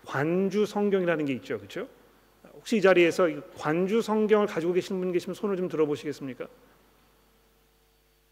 관주 0.09 0.65
성경이라는 0.65 1.25
게 1.25 1.33
있죠, 1.33 1.57
그렇죠? 1.57 1.87
혹시 2.55 2.77
이 2.77 2.81
자리에서 2.81 3.29
관주 3.55 4.01
성경을 4.01 4.47
가지고 4.47 4.73
계시는 4.73 4.99
분 4.99 5.11
계시면 5.11 5.35
손을 5.35 5.55
좀 5.55 5.69
들어보시겠습니까? 5.69 6.47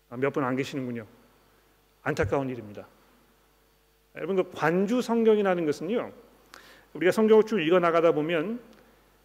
아, 0.10 0.18
몇분 0.18 0.44
안 0.44 0.56
계시는군요. 0.56 1.06
안타까운 2.02 2.50
일입니다. 2.50 2.88
여러분 4.16 4.38
그 4.38 4.52
관주 4.56 5.04
성경이라는 5.04 5.66
것은요. 5.68 6.12
우리가 6.96 7.12
성경을 7.12 7.44
쭉 7.44 7.62
읽어 7.62 7.80
나가다 7.80 8.12
보면 8.12 8.60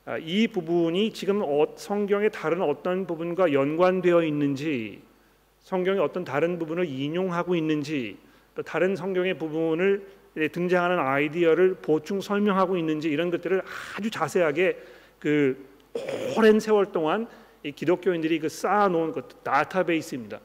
아, 0.05 0.19
이 0.19 0.47
부분이 0.47 1.15
지금 1.15 1.41
어, 1.43 1.67
성경의 1.75 2.33
다른 2.33 2.61
어떤 2.61 3.07
부분과 3.07 3.55
연관되어 3.55 4.25
있는지 4.25 5.01
성경의 5.61 6.03
어떤 6.03 6.25
다른 6.25 6.59
부분을 6.59 6.85
인용하고 6.85 7.55
있는지 7.55 8.19
또 8.55 8.63
다른 8.63 8.95
성경의 8.95 9.39
부분을 9.39 10.07
등장하는 10.35 10.99
아이디어를 10.99 11.75
보충 11.75 12.21
설명하고 12.21 12.77
있는지 12.77 13.09
이런 13.09 13.31
것들을 13.31 13.63
아주 13.97 14.11
자세하게 14.11 14.79
그 15.19 15.65
오랜 16.37 16.59
세월 16.59 16.87
동안 16.87 17.27
이 17.63 17.73
기독교인들이 17.73 18.39
그 18.39 18.49
쌓아놓은 18.49 19.13
그 19.13 19.23
다타베이스입니다. 19.43 20.41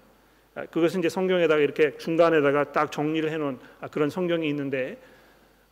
아, 0.56 0.66
그것은 0.66 1.00
이제 1.00 1.10
성경에다가 1.10 1.62
이렇게 1.62 1.98
중간에다가 1.98 2.72
딱 2.72 2.92
정리를 2.92 3.30
해놓은 3.32 3.60
아, 3.80 3.88
그런 3.88 4.10
성경이 4.10 4.48
있는데 4.50 4.98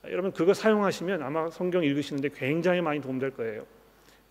아, 0.04 0.10
여러분 0.10 0.32
그거 0.32 0.54
사용하시면 0.54 1.22
아마 1.22 1.50
성경 1.50 1.84
읽으시는데 1.84 2.30
굉장히 2.36 2.82
많이 2.82 3.02
도움될 3.02 3.32
거예요. 3.32 3.66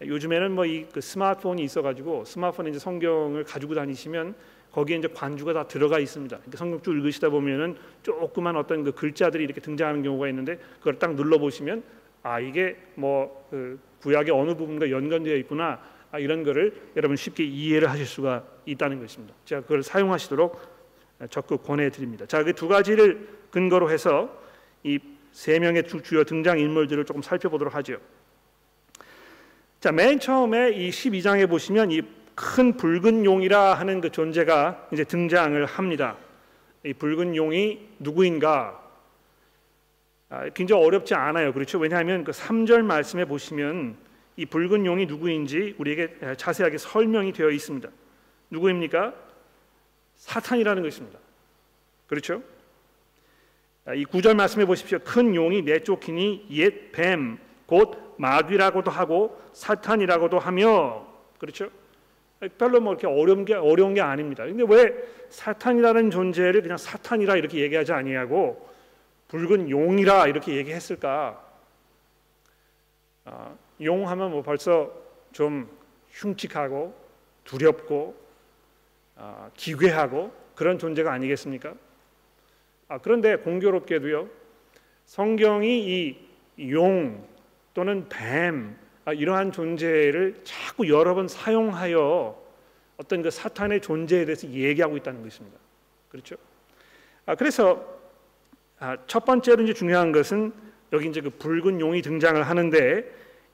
요즘에는 0.03 0.53
뭐 0.53 0.67
이 0.67 0.87
그 0.93 1.01
스마트폰이 1.01 1.63
있어가지고 1.63 2.25
스마트폰에 2.25 2.71
이제 2.71 2.79
성경을 2.79 3.45
가지고 3.45 3.75
다니시면 3.75 4.35
거기에 4.75 4.97
이제 4.97 5.09
관주가 5.09 5.53
다 5.53 5.67
들어가 5.67 5.99
있습니다. 5.99 6.37
그러니까 6.37 6.59
성경 6.59 6.83
쭉 6.83 6.93
읽으시다 6.97 7.31
보면은 7.31 7.77
조그만 8.03 8.57
어떤 8.57 8.83
그 8.83 8.93
글자들이 8.93 9.45
이렇게 9.45 9.61
등장하는 9.61 10.03
경우가 10.03 10.29
있는데 10.29 10.59
그걸 10.79 10.99
딱 10.99 11.15
눌러 11.15 11.39
보시면 11.39 11.83
아 12.23 12.41
이게 12.41 12.77
뭐 12.97 13.47
그 13.51 13.79
구약의 14.01 14.35
어느 14.35 14.55
부분과 14.55 14.91
연관되어 14.91 15.37
있구나 15.37 15.81
아, 16.11 16.19
이런 16.19 16.43
거를 16.43 16.75
여러분 16.97 17.17
쉽게 17.17 17.45
이해를 17.45 17.89
하실 17.89 18.05
수가 18.05 18.45
있다는 18.67 19.01
것입니다. 19.01 19.35
제가 19.47 19.63
그걸 19.63 19.83
사용하시도록 19.83 20.61
적극 21.31 21.63
권해드립니다. 21.63 22.27
자, 22.27 22.43
그 22.45 22.53
두 22.53 22.69
가지를 22.69 23.29
근거로 23.51 23.91
해서 23.91 24.37
이 24.83 24.99
세 25.35 25.59
명의 25.59 25.83
주요 25.85 26.23
등장 26.23 26.61
인물들을 26.61 27.05
조금 27.05 27.21
살펴보도록 27.21 27.75
하죠. 27.75 27.99
자, 29.81 29.91
맨 29.91 30.21
처음에 30.21 30.71
이 30.71 30.91
12장에 30.91 31.49
보시면 31.51 31.91
이 31.91 32.03
큰 32.35 32.77
붉은 32.77 33.25
용이라 33.25 33.75
하는 33.75 34.01
그 34.01 34.11
존재가 34.11 34.89
이제 34.93 35.05
등장을 35.05 35.65
합니다. 35.67 36.17
이 36.85 36.93
붉은 36.93 37.37
용이 37.37 37.89
누구인가? 37.99 38.81
아, 40.29 40.49
굉장히 40.51 40.85
어렵지 40.85 41.15
않아요. 41.15 41.53
그렇죠? 41.53 41.79
왜냐하면 41.79 42.25
그 42.25 42.33
3절 42.33 42.83
말씀에 42.83 43.25
보시면 43.25 43.97
이 44.37 44.47
붉은 44.47 44.85
용이 44.85 45.07
누구인지 45.07 45.77
우리에게 45.79 46.37
자세하게 46.37 46.79
설명이 46.79 47.33
되어 47.33 47.51
있습니다. 47.51 47.89
누구입니까? 48.51 49.15
사탄이라는 50.17 50.83
것입니다. 50.83 51.19
그렇죠? 52.07 52.43
아, 53.87 53.95
이 53.95 54.05
구절 54.05 54.35
말씀해 54.35 54.67
보십시오. 54.67 54.99
큰 55.05 55.35
용이 55.35 55.63
내쫓기니 55.63 56.47
옛 56.51 56.91
뱀, 56.93 57.39
곧 57.67 58.17
마귀라고도 58.19 58.91
하고 58.91 59.41
사탄이라고도 59.53 60.39
하며 60.39 61.07
그렇죠? 61.39 61.71
별로 62.49 62.81
뭐 62.81 62.93
이렇게 62.93 63.07
어려운 63.07 63.45
게 63.45 63.55
어려운 63.55 63.95
게 63.95 64.01
아닙니다. 64.01 64.45
근데 64.45 64.65
왜 64.67 64.95
사탄이라는 65.31 66.11
존재를 66.11 66.63
그냥 66.63 66.77
사탄이라 66.77 67.37
이렇게 67.37 67.59
얘기하지 67.61 67.93
아니하고 67.93 68.69
붉은 69.29 69.71
용이라 69.71 70.29
이렇게 70.29 70.57
얘기했을까? 70.57 71.43
아, 73.25 73.55
용 73.81 74.09
하면 74.09 74.31
뭐 74.31 74.43
벌써 74.43 74.93
좀 75.33 75.69
흉측하고 76.11 76.95
두렵고 77.45 78.15
아, 79.17 79.51
기괴하고 79.55 80.33
그런 80.55 80.79
존재가 80.79 81.13
아니겠습니까? 81.13 81.75
아, 82.89 82.99
그런데 82.99 83.37
공교롭게도요 83.37 84.29
성경이 85.07 85.79
이 85.81 86.25
용 86.59 87.27
또는 87.75 88.09
뱀 88.09 88.77
아, 88.81 88.84
이러한 89.13 89.53
존재를 89.53 90.41
자꾸 90.45 90.89
여러 90.89 91.15
번 91.15 91.29
사용하여 91.29 92.43
어떤 92.97 93.23
그 93.23 93.31
사탄의 93.31 93.81
존재에 93.81 94.25
대해서 94.25 94.49
얘기하고 94.49 94.97
있다는 94.97 95.23
것입니다. 95.23 95.59
그렇죠? 96.09 96.37
아, 97.27 97.35
그래서 97.35 97.85
아, 98.79 98.97
첫 99.07 99.25
번째로 99.25 99.63
이제 99.63 99.75
중요한 99.75 100.13
것은 100.13 100.53
여기 100.93 101.09
이제 101.09 101.21
그 101.21 101.31
붉은 101.31 101.81
용이 101.81 102.03
등장을 102.03 102.41
하는데 102.43 103.05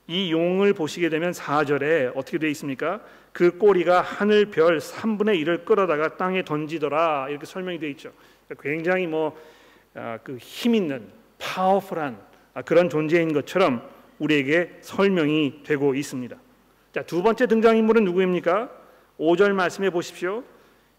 이 0.07 0.31
용을 0.31 0.73
보시게 0.73 1.09
되면 1.09 1.31
4절에 1.31 2.11
어떻게 2.15 2.37
되어 2.37 2.49
있습니까? 2.49 3.01
그 3.31 3.57
꼬리가 3.57 4.01
하늘 4.01 4.45
별 4.45 4.77
3분의 4.77 5.41
1을 5.43 5.65
끌어다가 5.65 6.17
땅에 6.17 6.43
던지더라 6.43 7.29
이렇게 7.29 7.45
설명이 7.45 7.79
되어 7.79 7.89
있죠. 7.89 8.11
굉장히 8.59 9.07
뭐그 9.07 10.37
있는 10.65 11.07
파워풀한 11.39 12.19
그런 12.65 12.89
존재인 12.89 13.31
것처럼 13.31 13.89
우리에게 14.21 14.77
설명이 14.81 15.63
되고 15.63 15.95
있습니다. 15.95 16.37
자, 16.93 17.01
두 17.03 17.23
번째 17.23 17.47
등장 17.47 17.77
인물은 17.77 18.03
누구입니까? 18.05 18.69
5절 19.19 19.53
말씀해 19.53 19.89
보십시오. 19.89 20.43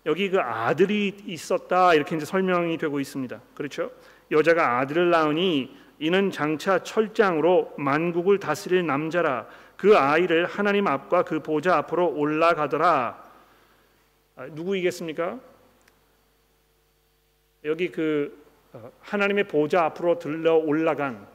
여기 0.07 0.29
그 0.29 0.41
아들이 0.41 1.17
있었다 1.27 1.95
이렇게 1.95 2.17
이제 2.17 2.25
설명이 2.25 2.79
되고 2.79 2.99
있습니다. 2.99 3.41
그렇죠? 3.55 3.93
여자가 4.31 4.81
아들을 4.81 5.11
낳으니 5.11 5.77
이는 6.01 6.33
장차 6.33 6.81
철장으로 6.81 7.75
만국을 7.79 8.41
다스릴 8.41 8.85
남자라 8.85 9.47
그 9.77 9.97
아이를 9.97 10.47
하나님 10.47 10.89
앞과 10.89 11.23
그 11.23 11.41
보좌 11.41 11.77
앞으로 11.77 12.09
올라가더라. 12.09 13.23
아, 14.35 14.47
누구이겠습니까? 14.47 15.39
여기 17.65 17.93
그 17.93 18.43
어, 18.73 18.91
하나님의 19.01 19.45
보좌 19.45 19.85
앞으로 19.85 20.19
들러 20.19 20.57
올라간 20.57 21.32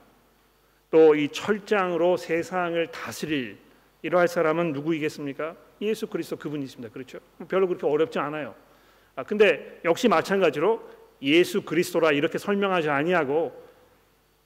또 0.92 1.16
이 1.16 1.28
철장으로 1.30 2.18
세상을 2.18 2.92
다스릴 2.92 3.58
이러할 4.02 4.28
사람은 4.28 4.74
누구이겠습니까? 4.74 5.56
예수 5.82 6.08
그리스도 6.08 6.38
그분이십니다. 6.38 6.94
그렇죠? 6.94 7.20
별로 7.48 7.68
그렇게 7.68 7.86
어렵지 7.86 8.20
않아요. 8.20 8.56
아 9.16 9.24
근데 9.24 9.80
역시 9.84 10.08
마찬가지로 10.08 10.82
예수 11.22 11.64
그리스도라 11.64 12.12
이렇게 12.12 12.38
설명하지 12.38 12.90
아니하고 12.90 13.68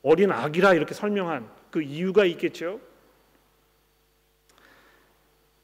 어린 0.01 0.31
아기라 0.31 0.73
이렇게 0.73 0.93
설명한 0.93 1.47
그 1.69 1.81
이유가 1.81 2.25
있겠죠. 2.25 2.79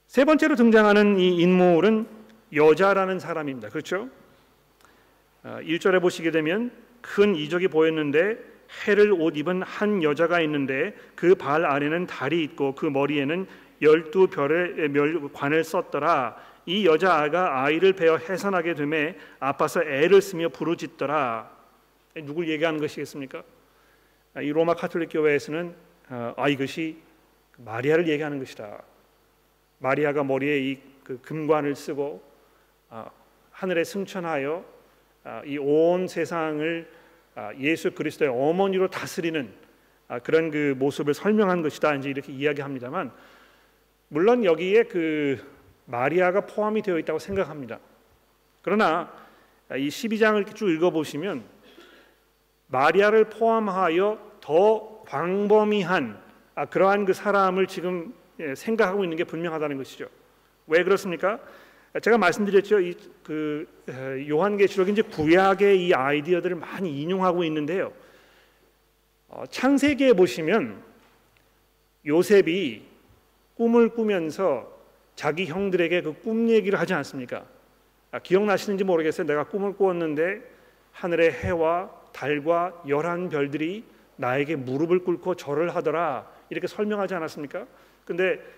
세 0.07 0.25
번째로 0.25 0.55
등장하는 0.55 1.19
이 1.19 1.37
인물은 1.41 2.07
여자라는 2.53 3.19
사람입니다. 3.19 3.69
그렇죠? 3.69 4.09
1절에 5.43 5.95
아, 5.95 5.99
보시게 5.99 6.31
되면 6.31 6.71
큰 7.01 7.35
이적이 7.35 7.69
보였는데 7.69 8.37
해를 8.85 9.13
옷 9.13 9.37
입은 9.37 9.61
한 9.63 10.03
여자가 10.03 10.41
있는데 10.41 10.93
그 11.15 11.35
발 11.35 11.65
아래는 11.65 12.07
달이 12.07 12.43
있고 12.43 12.75
그 12.75 12.85
머리에는 12.85 13.47
열두 13.81 14.27
별의 14.27 14.91
관을 15.33 15.63
썼더라. 15.63 16.35
이 16.65 16.85
여자아가 16.85 17.63
아이를 17.63 17.93
베어 17.93 18.17
해산하게 18.17 18.73
되매 18.73 19.15
아파서 19.39 19.81
애를 19.83 20.21
쓰며 20.21 20.49
부르짖더라. 20.49 21.49
누굴 22.15 22.49
얘기하는 22.49 22.79
것이겠습니까? 22.79 23.43
이 24.41 24.49
로마 24.49 24.73
카톨릭 24.73 25.09
교회에서는 25.11 25.73
어, 26.09 26.33
아 26.35 26.49
이것이 26.49 26.97
마리아를 27.57 28.07
얘기하는 28.07 28.39
것이다. 28.39 28.81
마리아가 29.79 30.23
머리에 30.23 30.57
이그 30.59 31.21
금관을 31.21 31.75
쓰고 31.75 32.21
아, 32.89 33.09
하늘에 33.51 33.83
승천하여 33.83 34.65
아, 35.23 35.41
이온 35.45 36.07
세상을 36.07 36.89
아, 36.91 36.96
예수 37.59 37.91
그리스도의 37.91 38.31
어머니로 38.31 38.89
다스리는 38.89 39.51
그런 40.23 40.51
그 40.51 40.75
모습을 40.77 41.13
설명한 41.13 41.61
것이다. 41.61 41.95
이제 41.95 42.09
이렇게 42.09 42.31
이야기합니다만 42.31 43.11
물론 44.09 44.43
여기에 44.43 44.83
그 44.83 45.39
마리아가 45.85 46.41
포함이 46.41 46.81
되어 46.81 46.97
있다고 46.99 47.19
생각합니다. 47.19 47.79
그러나 48.61 49.11
이 49.71 49.87
12장을 49.87 50.37
이렇게 50.37 50.53
쭉 50.53 50.69
읽어 50.69 50.91
보시면 50.91 51.43
마리아를 52.67 53.25
포함하여 53.29 54.37
더 54.41 55.03
광범위한 55.07 56.21
아, 56.55 56.65
그러한 56.65 57.05
그 57.05 57.13
사람을 57.13 57.67
지금 57.67 58.13
예, 58.39 58.55
생각하고 58.55 59.03
있는 59.03 59.17
게 59.17 59.23
분명하다는 59.23 59.77
것이죠. 59.77 60.07
왜 60.67 60.83
그렇습니까? 60.83 61.39
제가 62.01 62.17
말씀드렸죠. 62.17 62.79
이 62.81 62.93
그 63.27 63.67
요한계시록 64.29 64.87
이제 64.87 65.01
구약의 65.01 65.85
이 65.85 65.93
아이디어들을 65.93 66.55
많이 66.55 67.01
인용하고 67.01 67.43
있는데요. 67.43 67.91
어, 69.27 69.43
창세기에 69.49 70.13
보시면 70.13 70.81
요셉이 72.05 72.83
꿈을 73.57 73.89
꾸면서 73.89 74.71
자기 75.15 75.45
형들에게 75.45 76.01
그 76.03 76.13
꿈 76.23 76.49
얘기를 76.49 76.79
하지 76.79 76.93
않습니까? 76.93 77.45
아, 78.11 78.19
기억나시는지 78.19 78.85
모르겠어요. 78.85 79.27
내가 79.27 79.43
꿈을 79.43 79.73
꾸었는데 79.73 80.41
하늘의 80.93 81.31
해와 81.33 81.91
달과 82.13 82.83
열한 82.87 83.27
별들이 83.27 83.83
나에게 84.15 84.55
무릎을 84.55 84.99
꿇고 84.99 85.35
절을 85.35 85.75
하더라 85.75 86.31
이렇게 86.49 86.67
설명하지 86.67 87.13
않았습니까? 87.13 87.67
근데 88.05 88.39
아, 88.39 88.56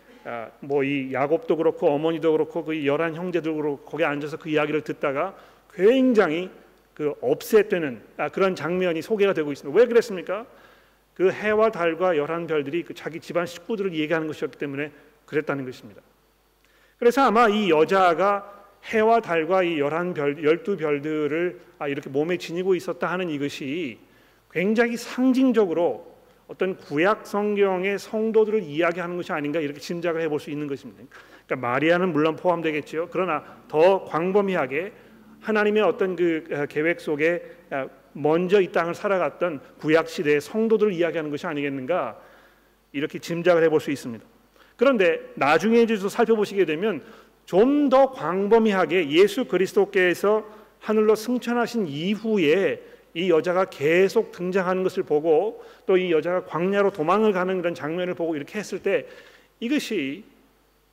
뭐 0.60 0.84
이 0.84 1.14
야곱도 1.14 1.58
그렇고 1.58 1.90
어머니도 1.90 2.32
그렇고 2.32 2.64
그 2.64 2.86
열한 2.86 3.16
형제도 3.16 3.56
그렇고 3.56 3.78
거기 3.86 4.04
앉아서 4.04 4.38
그 4.38 4.50
이야기를 4.50 4.82
듣다가 4.82 5.36
굉장히 5.74 6.50
그 6.94 7.14
업셋되는 7.22 8.02
아, 8.18 8.30
그런 8.30 8.56
장면이 8.56 9.02
소개가 9.02 9.34
되고 9.34 9.52
있습니다. 9.52 9.78
왜 9.78 9.86
그랬습니까? 9.86 10.46
그 11.14 11.32
해와 11.32 11.70
달과 11.72 12.18
열한 12.18 12.48
별들이 12.48 12.84
그 12.84 12.94
자기 12.94 13.20
집안 13.20 13.46
식구들을 13.46 13.94
얘기하는 13.94 14.28
것이었기 14.28 14.58
때문에 14.58 14.92
그랬다는 15.26 15.66
것입니다. 15.66 16.02
그래서 16.98 17.22
아마 17.22 17.48
이 17.48 17.70
여자가 17.70 18.68
해와 18.86 19.22
달과 19.22 19.64
이 19.64 19.80
열한 19.80 20.14
별, 20.14 20.44
열두 20.44 20.78
별들을 20.78 21.60
아, 21.80 21.88
이렇게 21.88 22.10
몸에 22.10 22.38
지니고 22.38 22.76
있었다 22.76 23.10
하는 23.10 23.30
이것이 23.30 24.00
굉장히 24.52 24.98
상징적으로 24.98 26.09
어떤 26.50 26.76
구약 26.76 27.28
성경의 27.28 28.00
성도들을 28.00 28.64
이야기하는 28.64 29.16
것이 29.18 29.32
아닌가 29.32 29.60
이렇게 29.60 29.80
짐작을 29.80 30.20
해볼 30.22 30.40
수 30.40 30.50
있는 30.50 30.68
것입니다. 30.68 31.04
그러니까 31.46 31.68
마리아는 31.68 32.12
물론 32.12 32.36
포함되겠죠. 32.36 33.10
그러나 33.12 33.44
더 33.68 34.04
광범위하게 34.06 34.92
하나님의 35.42 35.84
어떤 35.84 36.16
그 36.16 36.44
어, 36.52 36.66
계획 36.66 37.00
속에 37.00 37.44
어, 37.70 37.88
먼저 38.14 38.60
이 38.60 38.72
땅을 38.72 38.96
살아갔던 38.96 39.62
구약 39.80 40.10
시대의 40.10 40.42
성도들을 40.42 40.92
이야기하는 40.92 41.30
것이 41.30 41.46
아니겠는가 41.46 42.20
이렇게 42.94 43.20
짐작을 43.20 43.64
해볼 43.66 43.80
수 43.80 43.92
있습니다. 43.92 44.26
그런데 44.76 45.22
나중에 45.36 45.84
이제 45.84 45.96
살펴보시게 45.96 46.66
되면 46.66 47.04
좀 47.46 47.90
더 47.90 48.12
광범위하게 48.12 49.10
예수 49.10 49.46
그리스도께서 49.46 50.46
하늘로 50.80 51.16
승천하신 51.16 51.88
이후에 51.88 52.82
이 53.16 53.30
여자가 53.30 53.66
계속 53.66 54.32
등장하는 54.32 54.84
것을 54.84 55.04
보고 55.04 55.64
또 55.90 55.98
이 55.98 56.12
여자가 56.12 56.46
광야로 56.46 56.92
도망을 56.92 57.34
가는 57.34 57.58
그런 57.58 57.74
장면을 57.74 58.14
보고 58.14 58.36
이렇게 58.36 58.60
했을 58.60 58.84
때 58.84 59.08
이것이 59.60 60.24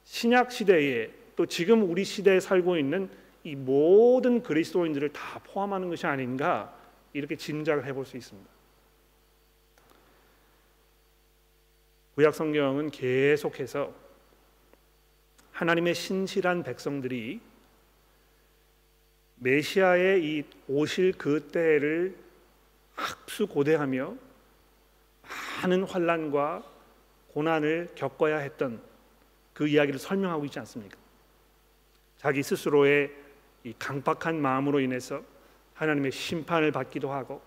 신약 0.05 0.51
시대에 0.51 1.11
또 1.37 1.45
지금 1.45 1.91
우리 1.91 2.03
시대에 2.03 2.41
살고 2.41 2.79
있는 2.79 3.11
이 3.45 3.55
모든 3.55 4.43
그리스도인들을 4.43 5.11
다 5.11 5.39
포함하는 5.45 5.91
것이 5.91 6.07
아닌가 6.07 6.75
이렇게 7.13 7.37
짐작을 7.37 7.85
해볼 7.85 8.07
수 8.07 8.17
있습니다. 8.17 8.49
구약 12.15 12.35
성경은 12.35 12.91
계속해서 12.91 13.93
하나님의 15.53 15.95
신실한 15.95 16.63
백성들이 16.63 17.41
메시아의 19.41 20.25
이 20.25 20.45
오실 20.69 21.13
그 21.19 21.49
때를 21.49 22.17
학수고대하며 22.95 24.26
많은 25.63 25.85
환란과 25.85 26.63
고난을 27.29 27.91
겪어야 27.95 28.39
했던 28.39 28.81
그 29.53 29.67
이야기를 29.67 29.99
설명하고 29.99 30.45
있지 30.47 30.59
않습니까? 30.61 30.97
자기 32.17 32.43
스스로의 32.43 33.11
이 33.65 33.75
강박한 33.79 34.41
마음으로 34.41 34.81
인해서 34.81 35.23
하나님의 35.75 36.13
심판을 36.13 36.73
받기도 36.73 37.11
하고 37.11 37.41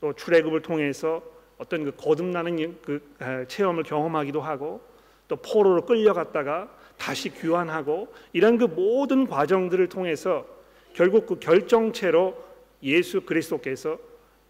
또 0.00 0.12
출애굽을 0.12 0.62
통해서 0.62 1.22
어떤 1.58 1.84
그 1.84 1.92
거듭나는 1.96 2.80
그 2.82 3.46
체험을 3.48 3.82
경험하기도 3.82 4.40
하고 4.40 4.80
또 5.28 5.36
포로로 5.36 5.84
끌려갔다가 5.84 6.74
다시 6.96 7.30
귀환하고 7.30 8.12
이런 8.32 8.58
그 8.58 8.64
모든 8.64 9.26
과정들을 9.26 9.88
통해서 9.88 10.46
결국 10.92 11.26
그 11.26 11.38
결정체로 11.38 12.42
예수 12.82 13.20
그리스도께서 13.22 13.98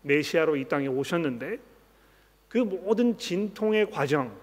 메시아로 0.03 0.57
이 0.57 0.65
땅에 0.67 0.87
오셨는데 0.87 1.70
그 2.51 2.59
모든 2.59 3.17
진통의 3.17 3.91
과정 3.91 4.37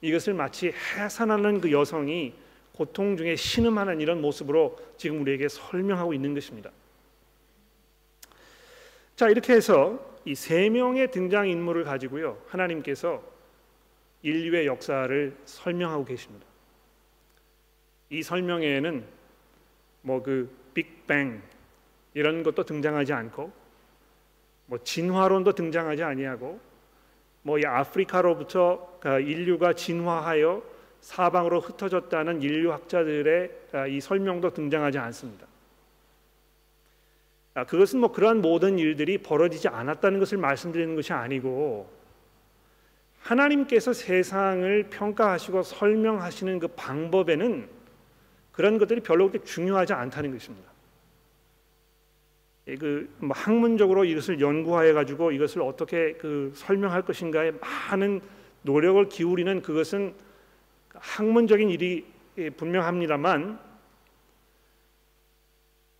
이것을 0.00 0.34
마치 0.34 0.72
해산하는 0.72 1.60
그 1.60 1.70
여성이 1.70 2.34
고통 2.72 3.16
중에 3.16 3.36
신음하는 3.36 4.00
이런 4.00 4.20
모습으로 4.20 4.76
지금 4.96 5.20
우리에게 5.20 5.48
설명하고 5.48 6.12
있는 6.12 6.34
것입니다. 6.34 6.70
자 9.14 9.28
이렇게 9.28 9.52
해서 9.52 10.12
이 10.24 10.34
세 10.34 10.70
명의 10.70 11.10
등장 11.10 11.46
인물을 11.46 11.84
가지고요 11.84 12.38
하나님께서 12.48 13.22
인류의 14.22 14.66
역사를 14.66 15.36
설명하고 15.44 16.06
계십니다. 16.06 16.46
이 18.08 18.22
설명에는 18.22 19.04
뭐 20.02 20.22
그 20.22 20.50
빅뱅 20.72 21.42
이런 22.14 22.42
것도 22.42 22.64
등장하지 22.64 23.12
않고 23.12 23.52
뭐 24.66 24.78
진화론도 24.82 25.52
등장하지 25.52 26.02
아니하고 26.02 26.58
뭐 27.44 27.58
이 27.58 27.66
아프리카로부터 27.66 28.98
그 29.00 29.20
인류가 29.20 29.74
진화하여 29.74 30.62
사방으로 31.00 31.60
흩어졌다는 31.60 32.40
인류 32.40 32.72
학자들의 32.72 33.50
아, 33.72 33.86
이 33.86 34.00
설명도 34.00 34.54
등장하지 34.54 34.98
않습니다. 34.98 35.46
아, 37.52 37.64
그것은 37.64 38.00
뭐 38.00 38.10
그러한 38.10 38.40
모든 38.40 38.78
일들이 38.78 39.18
벌어지지 39.18 39.68
않았다는 39.68 40.18
것을 40.18 40.38
말씀드리는 40.38 40.96
것이 40.96 41.12
아니고 41.12 41.92
하나님께서 43.20 43.92
세상을 43.92 44.84
평가하시고 44.88 45.62
설명하시는 45.62 46.58
그 46.58 46.68
방법에는 46.68 47.68
그런 48.52 48.78
것들이 48.78 49.00
별로 49.00 49.28
그렇게 49.30 49.44
중요하지 49.44 49.92
않다는 49.92 50.32
것입니다. 50.32 50.73
그뭐 52.66 53.30
학문적으로 53.30 54.04
이것을 54.04 54.40
연구하여 54.40 54.94
가지고 54.94 55.32
이것을 55.32 55.60
어떻게 55.60 56.14
그 56.14 56.50
설명할 56.54 57.02
것인가에 57.02 57.52
많은 57.52 58.22
노력을 58.62 59.06
기울이는 59.08 59.60
그것은 59.60 60.14
학문적인 60.94 61.68
일이 61.68 62.06
분명합니다만 62.56 63.58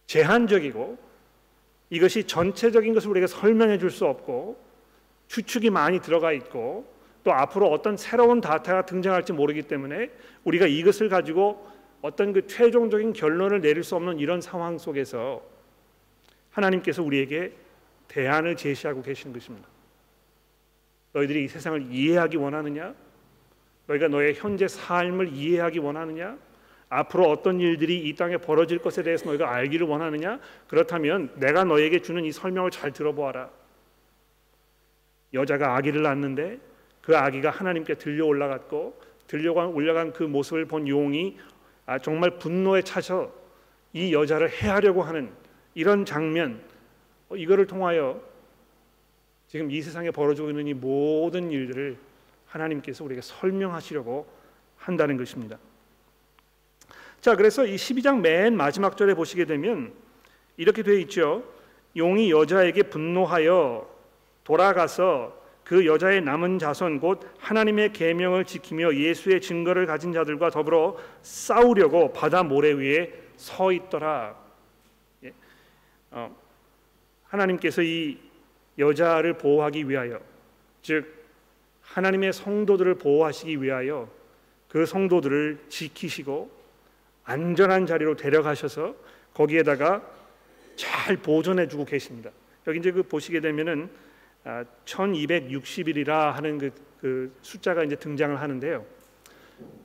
제한적이고 0.07 0.98
이것이 1.90 2.24
전체적인 2.24 2.94
것을 2.94 3.11
우리가 3.11 3.27
설명해 3.27 3.79
줄 3.79 3.90
수 3.90 4.07
없고 4.07 4.59
추측이 5.29 5.70
많이 5.70 6.00
들어가 6.00 6.33
있고 6.33 6.87
또 7.24 7.33
앞으로 7.33 7.70
어떤 7.70 7.96
새로운 7.96 8.40
다타가 8.40 8.87
등장할지 8.87 9.33
모르기 9.33 9.62
때문에 9.62 10.11
우리가 10.44 10.66
이것을 10.66 11.09
가지고 11.09 11.66
어떤 12.03 12.33
그 12.33 12.46
최종적인 12.46 13.12
결론을 13.12 13.61
내릴 13.61 13.83
수 13.83 13.96
없는 13.96 14.18
이런 14.18 14.40
상황 14.40 14.79
속에서 14.79 15.42
하나님께서 16.54 17.02
우리에게 17.02 17.52
대안을 18.08 18.56
제시하고 18.56 19.02
계시는 19.02 19.32
것입니다. 19.32 19.68
너희들이 21.12 21.44
이 21.44 21.48
세상을 21.48 21.90
이해하기 21.90 22.36
원하느냐? 22.36 22.94
너희가 23.86 24.08
너의 24.08 24.34
현재 24.34 24.66
삶을 24.66 25.32
이해하기 25.32 25.78
원하느냐? 25.78 26.38
앞으로 26.88 27.28
어떤 27.28 27.60
일들이 27.60 28.08
이 28.08 28.14
땅에 28.14 28.36
벌어질 28.36 28.78
것에 28.78 29.02
대해서 29.02 29.26
너희가 29.26 29.52
알기를 29.52 29.86
원하느냐? 29.86 30.38
그렇다면 30.68 31.32
내가 31.36 31.64
너에게 31.64 32.00
주는 32.00 32.24
이 32.24 32.32
설명을 32.32 32.70
잘 32.70 32.92
들어보아라. 32.92 33.50
여자가 35.32 35.76
아기를 35.76 36.02
낳는데 36.02 36.60
그 37.02 37.16
아기가 37.16 37.50
하나님께 37.50 37.94
들려 37.94 38.24
올라갔고 38.26 39.00
들려 39.26 39.52
올라간 39.52 40.12
그 40.12 40.22
모습을 40.22 40.66
본 40.66 40.86
용이 40.86 41.36
아, 41.86 41.98
정말 41.98 42.38
분노에 42.38 42.82
차서 42.82 43.32
이 43.92 44.12
여자를 44.14 44.50
해하려고 44.50 45.02
하는 45.02 45.30
이런 45.74 46.04
장면 46.04 46.62
어, 47.28 47.37
이거를 47.37 47.66
통하여 47.66 48.20
지금 49.48 49.70
이 49.70 49.82
세상에 49.82 50.10
벌어지고 50.10 50.50
있는 50.50 50.66
이 50.66 50.74
모든 50.74 51.50
일들을 51.50 51.96
하나님께서 52.46 53.04
우리에게 53.04 53.22
설명하시려고 53.22 54.26
한다는 54.76 55.16
것입니다. 55.16 55.58
자, 57.20 57.37
그래서 57.37 57.64
이 57.64 57.76
12장 57.76 58.20
맨 58.20 58.56
마지막 58.56 58.96
절에 58.96 59.14
보시게 59.14 59.44
되면 59.44 59.92
이렇게 60.56 60.82
되어 60.82 60.94
있죠. 60.94 61.44
용이 61.96 62.30
여자에게 62.30 62.84
분노하여 62.84 63.88
돌아가서 64.44 65.40
그 65.64 65.87
여자의 65.87 66.20
남은 66.20 66.58
자손 66.58 67.00
곧 67.00 67.26
하나님의 67.38 67.92
계명을 67.94 68.44
지키며 68.44 68.94
예수의 68.94 69.40
증거를 69.40 69.87
가진 69.87 70.12
자들과 70.12 70.50
더불어 70.50 70.98
싸우려고 71.22 72.12
바다 72.12 72.42
모래 72.42 72.72
위에 72.72 73.12
서 73.37 73.72
있더라. 73.72 74.43
예. 76.14 76.18
어, 76.18 76.37
하나님께서 77.24 77.83
이 77.83 78.18
여자를 78.79 79.35
보호하기 79.38 79.88
위하여 79.88 80.20
즉 80.83 81.12
하나님의 81.83 82.33
성도들을 82.33 82.94
보호하시기 82.96 83.62
위하여 83.62 84.09
그 84.68 84.87
성도들을 84.87 85.64
지키시고 85.68 86.50
안전한 87.24 87.87
자리로 87.87 88.16
데려가셔서 88.16 88.94
거기에다가 89.33 90.03
잘 90.77 91.16
보존해 91.16 91.68
주고 91.68 91.85
계십니다. 91.85 92.31
여기 92.66 92.79
이제 92.79 92.90
그 92.90 93.03
보시게 93.03 93.40
되면은 93.40 93.88
1260일이라 94.85 96.09
아, 96.09 96.31
하는 96.33 96.59
그, 96.59 96.70
그 97.00 97.37
숫자가 97.42 97.85
이제 97.85 97.96
등장을 97.96 98.38
하는데요. 98.40 98.85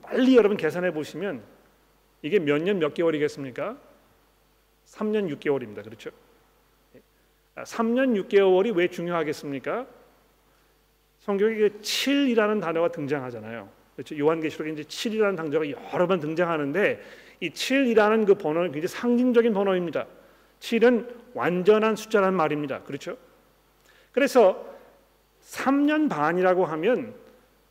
빨리 0.02 0.36
여러분 0.36 0.56
계산해 0.56 0.92
보시면 0.92 1.42
이게 2.22 2.38
몇 2.38 2.58
년 2.62 2.78
몇 2.78 2.92
개월이겠습니까? 2.94 3.76
3년 4.90 5.32
6개월입니다. 5.34 5.84
그렇죠? 5.84 6.10
3년 7.56 8.16
아, 8.16 8.22
6개월이 8.22 8.74
왜 8.74 8.88
중요하겠습니까? 8.88 9.86
성경에 11.20 11.54
7이라는 11.54 12.60
단어가 12.60 12.88
등장하잖아요. 12.90 13.68
그렇죠? 13.94 14.18
요한계시록에 14.18 14.72
이제 14.72 14.82
7이라는 14.82 15.36
단어가 15.36 15.64
여러 15.92 16.06
번 16.06 16.20
등장하는데 16.20 17.02
이 17.40 17.50
7이라는 17.50 18.26
그 18.26 18.34
번호는 18.34 18.72
굉장히 18.72 18.88
상징적인 18.88 19.52
번호입니다. 19.52 20.06
7은 20.60 21.08
완전한 21.34 21.96
숫자란 21.96 22.34
말입니다. 22.34 22.82
그렇죠? 22.82 23.16
그래서 24.12 24.66
3년 25.42 26.08
반이라고 26.08 26.64
하면 26.66 27.14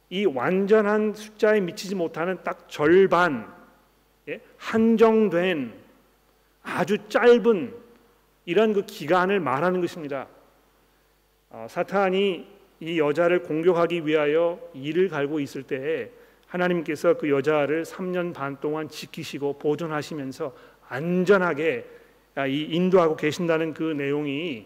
이 0.10 0.26
완전한 0.26 1.14
숫자에 1.14 1.60
미치지 1.62 1.96
못하는 1.96 2.38
딱 2.44 2.68
절반 2.70 3.52
예? 4.28 4.42
한정된 4.58 5.74
아주 6.64 6.98
짧은 7.10 7.76
이런 8.46 8.74
그 8.74 8.86
기간을 8.86 9.40
말하는 9.40 9.82
것입니다. 9.82 10.28
어, 11.50 11.68
사탄이 11.70 12.48
이 12.82 13.00
여자를 13.00 13.44
공격하기 13.44 14.06
위하여 14.06 14.60
이를 14.74 15.10
갈고 15.10 15.40
있을 15.40 15.64
때에 15.64 16.10
하나님께서 16.48 17.16
그 17.16 17.30
여자를 17.30 17.84
3년 17.84 18.34
반 18.34 18.60
동안 18.60 18.90
지키시고 18.90 19.60
보존하시면서 19.60 20.56
안전하게 20.88 21.86
아, 22.36 22.48
인도하고 22.48 23.16
계신다는 23.16 23.74
그 23.74 23.84
내용이 23.84 24.66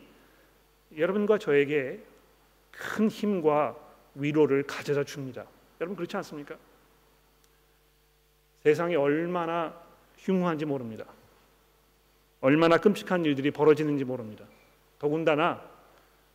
여러분과 0.95 1.38
저에게 1.39 1.99
큰 2.71 3.10
힘과 3.10 3.75
위로를 4.15 4.63
가져다 4.63 5.03
줍니다. 5.03 5.45
여러분 5.82 5.95
그렇지 5.95 6.15
않습니까? 6.17 6.56
세상이 8.63 8.95
얼마나 8.95 9.73
흉흉한지 10.17 10.65
모릅니다. 10.65 11.06
얼마나 12.43 12.77
끔찍한 12.77 13.23
일들이 13.23 13.51
벌어지는지 13.51 14.03
모릅니다. 14.03 14.43
더군다나 14.99 15.62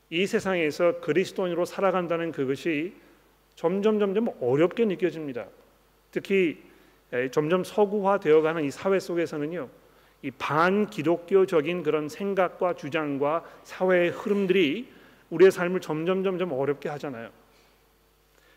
이 0.08 0.26
세상에서 0.26 1.00
그리스도인으로 1.00 1.66
살아간다는 1.66 2.32
그것이 2.32 2.94
점점 3.54 3.98
점점 3.98 4.28
어렵게 4.40 4.86
느껴집니다. 4.86 5.46
특히 6.10 6.62
점점 7.30 7.62
서구화 7.62 8.20
되어가는 8.20 8.64
이 8.64 8.70
사회 8.70 8.98
속에서는요, 8.98 9.68
이 10.22 10.30
반기독교적인 10.30 11.82
그런 11.82 12.08
생각과 12.08 12.72
주장과 12.72 13.44
사회의 13.64 14.08
흐름들이 14.08 14.90
우리의 15.28 15.50
삶을 15.50 15.82
점점 15.82 16.24
점점 16.24 16.52
어렵게 16.52 16.88
하잖아요. 16.88 17.28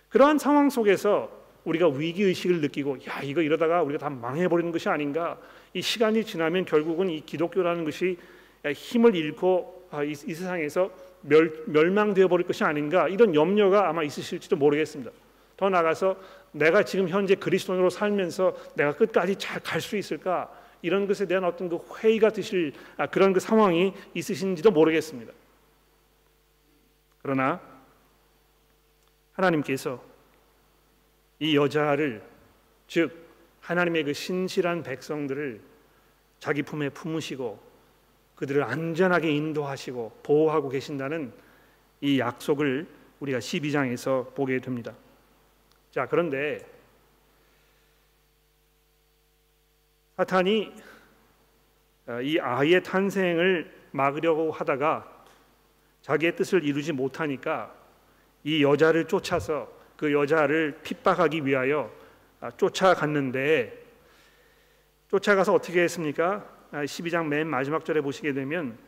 그러한 0.08 0.38
상황 0.38 0.70
속에서 0.70 1.30
우리가 1.66 1.88
위기 1.90 2.24
의식을 2.24 2.62
느끼고 2.62 2.98
야 3.08 3.22
이거 3.24 3.42
이러다가 3.42 3.84
우리가 3.84 4.00
다 4.00 4.10
망해버리는 4.10 4.72
것이 4.72 4.90
아닌가 4.90 5.38
이 5.74 5.82
시간이 5.82 6.26
지나면 6.26 6.66
결국은 6.66 7.10
이 7.10 7.22
기독교라는 7.26 7.86
것이 7.86 8.18
힘을 8.76 9.16
잃고 9.16 9.88
아, 9.92 10.04
이, 10.04 10.12
이 10.12 10.16
세상에서 10.16 10.90
멸, 11.22 11.64
멸망되어 11.68 12.28
버릴 12.28 12.48
것이 12.48 12.64
아닌가 12.64 13.08
이런 13.08 13.36
염려가 13.36 13.90
아마 13.90 14.04
있으실지도 14.04 14.56
모르겠습니다. 14.56 15.12
더 15.58 15.70
나가서 15.70 16.18
내가 16.52 16.84
지금 16.84 17.08
현재 17.08 17.36
그리스도인으로 17.36 17.90
살면서 17.90 18.56
내가 18.76 18.96
끝까지 18.96 19.36
잘 19.36 19.62
갈 19.62 19.80
수 19.82 19.98
있을까 19.98 20.52
이런 20.82 21.06
것에 21.06 21.28
대한 21.28 21.44
어떤 21.44 21.70
그 21.70 21.78
회의가 22.00 22.30
드실 22.32 22.74
아, 22.98 23.06
그런 23.06 23.34
그 23.34 23.40
상황이 23.40 23.94
있으신지도 24.16 24.72
모르겠습니다. 24.72 25.32
그러나 27.22 27.62
하나님께서 29.34 30.04
이 31.42 31.56
여자를 31.56 32.22
즉 32.88 33.12
하나님의 33.62 34.04
그 34.04 34.14
신실한 34.14 34.84
백성들을 34.84 35.60
자기 36.40 36.62
품에 36.62 36.90
품으시고 36.90 37.60
그들을 38.36 38.64
안전하게 38.64 39.32
인도하시고 39.32 40.20
보호하고 40.22 40.70
계신다는 40.70 41.34
이 42.00 42.20
약속을 42.20 42.88
우리가 43.20 43.40
12장에서 43.40 44.34
보게 44.36 44.60
됩니다. 44.60 44.94
자, 45.90 46.06
그런데 46.06 46.60
사탄이 50.18 50.72
어, 52.06 52.22
이 52.22 52.40
아이의 52.40 52.84
탄생을 52.84 53.90
막으려고 53.92 54.52
하다가 54.52 55.26
자기의 56.04 56.36
뜻을 56.36 56.64
이루지 56.64 56.94
못하니까 56.94 57.74
이 58.44 58.64
여자를 58.64 59.08
쫓아서 59.08 59.81
그 60.02 60.12
여자를 60.12 60.80
핍박하기 60.82 61.46
위하여 61.46 61.92
아, 62.40 62.50
쫓아갔는데 62.50 63.86
쫓아가서 65.10 65.54
어떻게 65.54 65.84
했습니까? 65.84 66.44
12장 66.72 67.18
아, 67.18 67.24
맨 67.24 67.46
마지막 67.46 67.86
절에 67.86 68.02
보시게 68.02 68.34
되면 68.34 68.80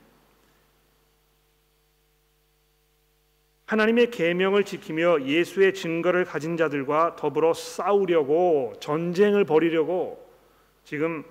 하나님의 3.68 4.10
계명을 4.10 4.64
지키며 4.66 5.26
예수의 5.26 5.76
증거를 5.76 6.26
가진 6.26 6.58
자들과 6.58 7.16
더불어 7.16 7.54
싸우려고 7.54 8.74
전쟁을 8.80 9.46
벌이려고 9.46 10.28
지금 10.84 11.24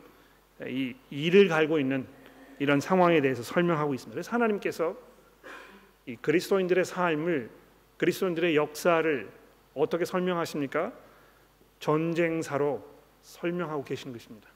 이 0.64 0.95
일을 1.11 1.49
갈고 1.49 1.81
있는 1.81 2.07
이런 2.61 2.79
상황에 2.79 3.21
대해서 3.21 3.42
설명하고 3.42 3.95
있습니다. 3.95 4.14
그래서 4.14 4.31
하나님께서 4.31 4.97
이 6.07 6.14
그리스도인들의 6.14 6.85
삶을 6.85 7.51
그리스도인들의 7.97 8.55
역사를 8.55 9.41
어떻게 9.74 10.04
설명하십니까? 10.04 10.92
전쟁사로 11.78 12.85
설명하고 13.22 13.85
계신 13.85 14.12
것입니다. 14.12 14.48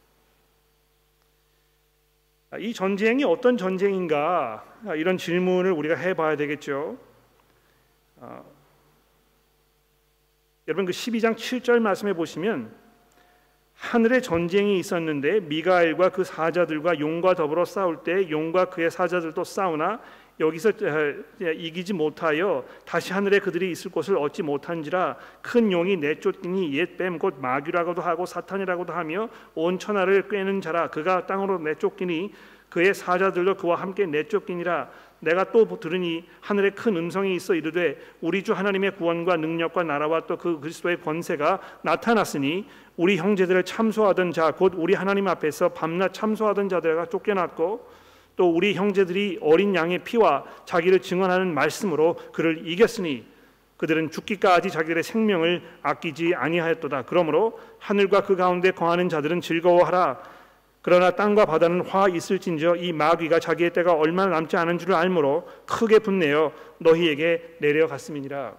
아, 2.51 2.59
이 2.59 2.73
전쟁이 2.73 3.25
어떤 3.25 3.57
전쟁인가 3.57 4.65
아, 4.87 4.95
이런 4.95 5.19
질문을 5.19 5.73
우리가 5.73 5.97
해봐야 5.97 6.37
되겠죠. 6.37 6.99
아, 8.21 8.43
여러분 10.69 10.85
그 10.85 10.93
12장 10.93 11.35
7절 11.35 11.81
말씀해 11.81 12.15
보시면 12.15 12.75
하늘에 13.75 14.21
전쟁이 14.21 14.79
있었는데 14.79 15.41
미가엘과 15.41 16.11
그 16.11 16.25
사자들과 16.25 16.99
용과 16.99 17.35
더불어 17.35 17.65
싸울 17.65 18.03
때 18.03 18.31
용과 18.31 18.71
그의 18.71 18.91
사자들도 18.91 19.45
싸우나 19.45 20.01
여기서 20.39 20.73
이기지 21.57 21.95
못하여 21.95 22.65
다시 22.85 23.13
하늘에 23.13 23.39
그들이 23.39 23.71
있을 23.71 23.91
곳을 23.91 24.19
얻지 24.19 24.43
못한지라 24.43 25.17
큰 25.41 25.73
용이 25.73 25.97
내쫓기니 25.97 26.75
옛 26.77 26.97
뱀 26.99 27.19
곧 27.19 27.37
마귀라고도 27.41 28.03
하고 28.03 28.27
사탄이라고도 28.27 28.93
하며 28.93 29.29
온 29.55 29.79
천하를 29.79 30.29
꿰는 30.29 30.61
자라. 30.61 30.89
그가 30.91 31.27
땅으로 31.27 31.59
내쫓기니 31.59 32.33
그의 32.69 32.93
사자들도 32.95 33.55
그와 33.57 33.77
함께 33.77 34.05
내쫓기니라. 34.07 34.91
내가 35.21 35.51
또 35.51 35.67
들으니 35.81 36.27
하늘에 36.43 36.71
큰 36.71 36.95
음성이 36.97 37.35
있어 37.37 37.55
이르되 37.55 37.97
우리 38.21 38.43
주 38.43 38.53
하나님의 38.53 38.97
구원과 38.97 39.39
능력과 39.39 39.85
나라와 39.85 40.27
또 40.27 40.37
그 40.37 40.61
그리스도의 40.61 41.01
권세가 41.01 41.61
나타났으니 41.83 42.67
우리 42.99 43.17
형제들을 43.17 43.65
참소하던 43.65 44.33
자 44.33 44.53
곧 44.53 44.75
우리 44.77 44.93
하나님 44.93 45.27
앞에서 45.29 45.71
밤낮 45.71 46.13
참소하던 46.13 46.69
자들과 46.69 47.07
쫓겨났고 47.07 47.89
또 48.37 48.51
우리 48.51 48.75
형제들이 48.75 49.39
어린 49.41 49.75
양의 49.75 50.01
피와 50.05 50.45
자기를 50.67 51.01
증언하는 51.01 51.53
말씀으로 51.55 52.17
그를 52.33 52.69
이겼으니 52.69 53.25
그들은 53.79 54.11
죽기까지 54.11 54.71
자기들의 54.71 55.03
생명을 55.03 55.63
아끼지 55.83 56.35
아니하였도다. 56.35 57.03
그러므로 57.03 57.59
하늘과 57.79 58.23
그 58.23 58.37
가운데 58.37 58.71
거하는 58.71 59.09
자들은 59.09 59.41
즐거워하라. 59.41 60.23
그러나 60.83 61.11
땅과 61.11 61.47
바다는 61.47 61.81
화 61.81 62.09
있을진저 62.09 62.77
이 62.77 62.93
마귀가 62.93 63.41
자기의 63.41 63.73
때가 63.73 63.93
얼마나 63.95 64.31
남지 64.33 64.57
않은 64.57 64.79
줄을 64.79 64.95
알므로 64.95 65.49
크게 65.67 65.99
분내어 65.99 66.53
너희에게 66.79 67.57
내려갔음이니라. 67.59 68.55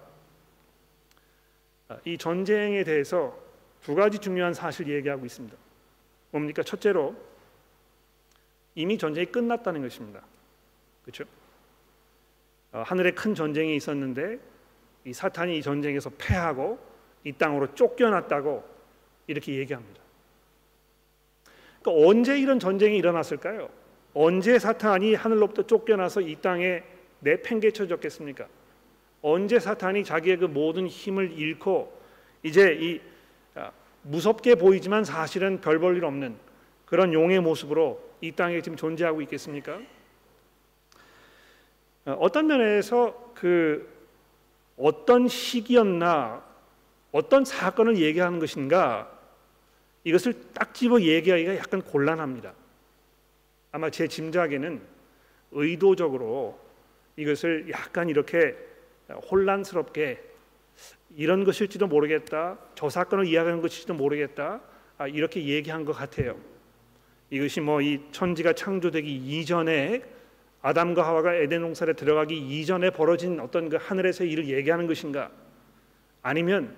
이 2.04 2.18
전쟁에 2.18 2.84
대해서 2.84 3.34
두 3.82 3.94
가지 3.94 4.18
중요한 4.18 4.52
사실을 4.52 4.94
얘기하고 4.96 5.24
있습니다. 5.24 5.56
뭡니까? 6.30 6.62
첫째로 6.62 7.16
이미 8.78 8.96
전쟁이 8.96 9.26
끝났다는 9.26 9.82
것입니다. 9.82 10.22
그렇죠? 11.02 11.24
어, 12.70 12.84
하늘에 12.86 13.10
큰 13.10 13.34
전쟁이 13.34 13.74
있었는데 13.74 14.38
이 15.04 15.12
사탄이 15.12 15.58
이 15.58 15.62
전쟁에서 15.62 16.10
패하고 16.16 16.78
이 17.24 17.32
땅으로 17.32 17.74
쫓겨났다고 17.74 18.62
이렇게 19.26 19.56
얘기합니다. 19.56 20.00
그러니까 21.82 22.08
언제 22.08 22.38
이런 22.38 22.60
전쟁이 22.60 22.98
일어났을까요? 22.98 23.68
언제 24.14 24.60
사탄이 24.60 25.14
하늘로부터 25.14 25.62
쫓겨나서 25.66 26.20
이 26.20 26.36
땅에 26.36 26.84
내팽개쳐졌겠습니까? 27.20 28.46
언제 29.22 29.58
사탄이 29.58 30.04
자기의 30.04 30.36
그 30.36 30.44
모든 30.44 30.86
힘을 30.86 31.32
잃고 31.32 31.92
이제 32.44 32.78
이 32.80 33.00
아, 33.56 33.72
무섭게 34.02 34.54
보이지만 34.54 35.02
사실은 35.04 35.60
별 35.60 35.80
볼 35.80 35.96
일 35.96 36.04
없는 36.04 36.36
그런 36.86 37.12
용의 37.12 37.40
모습으로 37.40 38.07
이 38.20 38.32
땅에 38.32 38.60
지금 38.60 38.76
존재하고 38.76 39.22
있겠습니까? 39.22 39.80
어, 42.06 42.12
어떤 42.20 42.46
면에서 42.46 43.32
그 43.34 43.88
어떤 44.76 45.28
시기였나 45.28 46.42
어떤 47.12 47.44
사건을 47.44 47.98
얘기하는 47.98 48.38
것인가 48.38 49.10
이것을 50.04 50.34
딱 50.52 50.74
집어 50.74 51.00
얘기하기가 51.00 51.56
약간 51.56 51.82
곤란합니다. 51.82 52.54
아마 53.72 53.90
제 53.90 54.08
짐작에는 54.08 54.80
의도적으로 55.52 56.58
이것을 57.16 57.70
약간 57.70 58.08
이렇게 58.08 58.56
혼란스럽게 59.30 60.22
이런 61.16 61.44
것일지도 61.44 61.86
모르겠다. 61.86 62.58
저 62.74 62.88
사건을 62.88 63.26
이야기하는 63.26 63.60
것일지도 63.62 63.94
모르겠다. 63.94 64.60
아, 64.98 65.08
이렇게 65.08 65.44
얘기한 65.44 65.84
것 65.84 65.92
같아요. 65.92 66.36
이것이 67.30 67.60
뭐 67.60 67.80
이 67.82 68.00
천지가 68.10 68.54
창조되기 68.54 69.14
이전에 69.14 70.02
아담과 70.62 71.06
하와가 71.06 71.34
에덴 71.34 71.62
동산에 71.62 71.92
들어가기 71.92 72.36
이전에 72.36 72.90
벌어진 72.90 73.38
어떤 73.40 73.68
그 73.68 73.76
하늘에서의 73.80 74.30
일을 74.30 74.48
얘기하는 74.48 74.86
것인가? 74.86 75.30
아니면 76.22 76.76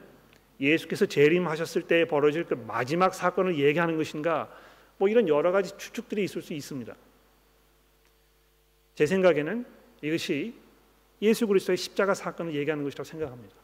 예수께서 0.60 1.06
재림하셨을 1.06 1.82
때 1.82 2.04
벌어질 2.04 2.44
그 2.44 2.54
마지막 2.54 3.14
사건을 3.14 3.58
얘기하는 3.58 3.96
것인가? 3.96 4.52
뭐 4.98 5.08
이런 5.08 5.28
여러 5.28 5.50
가지 5.50 5.76
추측들이 5.78 6.24
있을 6.24 6.42
수 6.42 6.52
있습니다. 6.52 6.94
제 8.94 9.06
생각에는 9.06 9.64
이것이 10.02 10.54
예수 11.22 11.46
그리스도의 11.46 11.78
십자가 11.78 12.12
사건을 12.12 12.54
얘기하는 12.54 12.84
것이라고 12.84 13.04
생각합니다. 13.04 13.56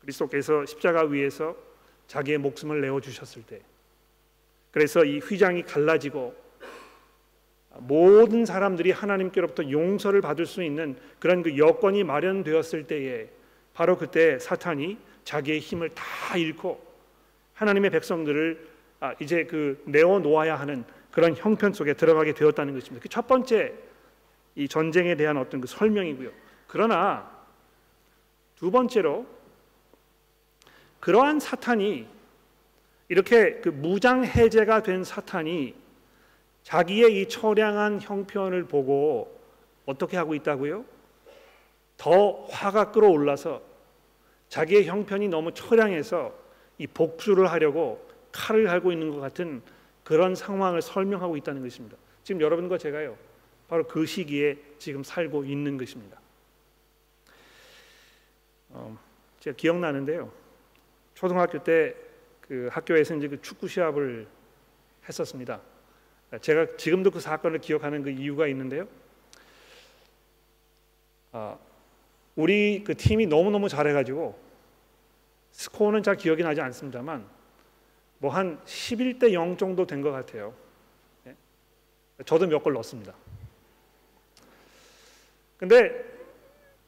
그리스도께서 0.00 0.66
십자가 0.66 1.02
위에서 1.02 1.56
자기의 2.08 2.38
목숨을 2.38 2.80
내어 2.80 3.00
주셨을 3.00 3.42
때 3.44 3.60
그래서 4.74 5.04
이 5.04 5.20
휘장이 5.20 5.62
갈라지고 5.62 6.34
모든 7.78 8.44
사람들이 8.44 8.90
하나님께로부터 8.90 9.70
용서를 9.70 10.20
받을 10.20 10.46
수 10.46 10.64
있는 10.64 10.96
그런 11.20 11.44
그 11.44 11.56
여건이 11.56 12.02
마련되었을 12.02 12.88
때에 12.88 13.28
바로 13.72 13.96
그때 13.96 14.36
사탄이 14.40 14.98
자기의 15.22 15.60
힘을 15.60 15.90
다 15.90 16.36
잃고 16.36 16.84
하나님의 17.52 17.90
백성들을 17.90 18.66
아, 18.98 19.14
이제 19.20 19.44
그 19.44 19.80
내어 19.86 20.18
놓아야 20.18 20.56
하는 20.56 20.84
그런 21.12 21.36
형편 21.36 21.72
속에 21.72 21.94
들어가게 21.94 22.34
되었다는 22.34 22.74
것입니다. 22.74 23.00
그 23.00 23.08
첫 23.08 23.28
번째 23.28 23.74
이 24.56 24.66
전쟁에 24.66 25.14
대한 25.14 25.36
어떤 25.36 25.60
그 25.60 25.68
설명이고요. 25.68 26.30
그러나 26.66 27.30
두 28.56 28.72
번째로 28.72 29.24
그러한 30.98 31.38
사탄이 31.38 32.08
이렇게 33.08 33.60
그 33.60 33.68
무장 33.68 34.24
해제가 34.24 34.82
된 34.82 35.04
사탄이 35.04 35.74
자기의 36.62 37.20
이 37.20 37.28
처량한 37.28 38.00
형편을 38.00 38.64
보고 38.64 39.38
어떻게 39.84 40.16
하고 40.16 40.34
있다고요? 40.34 40.84
더 41.96 42.46
화가 42.50 42.90
끌어올라서 42.90 43.62
자기의 44.48 44.86
형편이 44.86 45.28
너무 45.28 45.52
처량해서 45.52 46.34
이 46.78 46.86
복수를 46.86 47.50
하려고 47.50 48.08
칼을 48.32 48.64
갈고 48.64 48.92
있는 48.92 49.10
것 49.10 49.20
같은 49.20 49.62
그런 50.02 50.34
상황을 50.34 50.82
설명하고 50.82 51.36
있다는 51.36 51.62
것입니다. 51.62 51.96
지금 52.24 52.40
여러분과 52.40 52.78
제가요, 52.78 53.16
바로 53.68 53.84
그 53.86 54.06
시기에 54.06 54.56
지금 54.78 55.04
살고 55.04 55.44
있는 55.44 55.78
것입니다. 55.78 56.18
어, 58.70 58.98
제가 59.40 59.56
기억나는데요. 59.56 60.32
초등학교 61.14 61.62
때 61.62 61.94
그 62.54 62.68
학교에서 62.70 63.16
이제 63.16 63.26
그 63.26 63.42
축구 63.42 63.66
시합을 63.66 64.28
했었습니다. 65.08 65.60
제가 66.40 66.76
지금도 66.76 67.10
그 67.10 67.18
사건을 67.18 67.58
기억하는 67.58 68.04
그 68.04 68.10
이유가 68.10 68.46
있는데요. 68.46 68.86
아, 71.32 71.58
우리 72.36 72.84
그 72.84 72.96
팀이 72.96 73.26
너무 73.26 73.50
너무 73.50 73.68
잘해가지고 73.68 74.38
스코어는 75.50 76.04
잘 76.04 76.16
기억이 76.16 76.44
나지 76.44 76.60
않습니다만 76.60 77.26
뭐 78.18 78.30
한 78.30 78.60
11대 78.64 79.32
0 79.32 79.56
정도 79.56 79.84
된 79.84 80.00
것 80.00 80.12
같아요. 80.12 80.54
네? 81.24 81.34
저도 82.24 82.46
몇 82.46 82.62
골 82.62 82.72
넣었습니다. 82.74 83.12
근데 85.56 86.04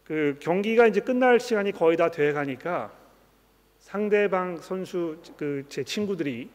그 0.05 0.39
경기가 0.41 0.87
이제 0.87 1.01
끝날 1.01 1.41
시간이 1.41 1.73
거의 1.73 1.97
다 1.97 2.09
돼 2.13 2.33
가니까 2.33 2.96
상대방 3.91 4.59
선수 4.59 5.17
그 5.37 5.65
제 5.69 5.85
친구들이 5.85 6.51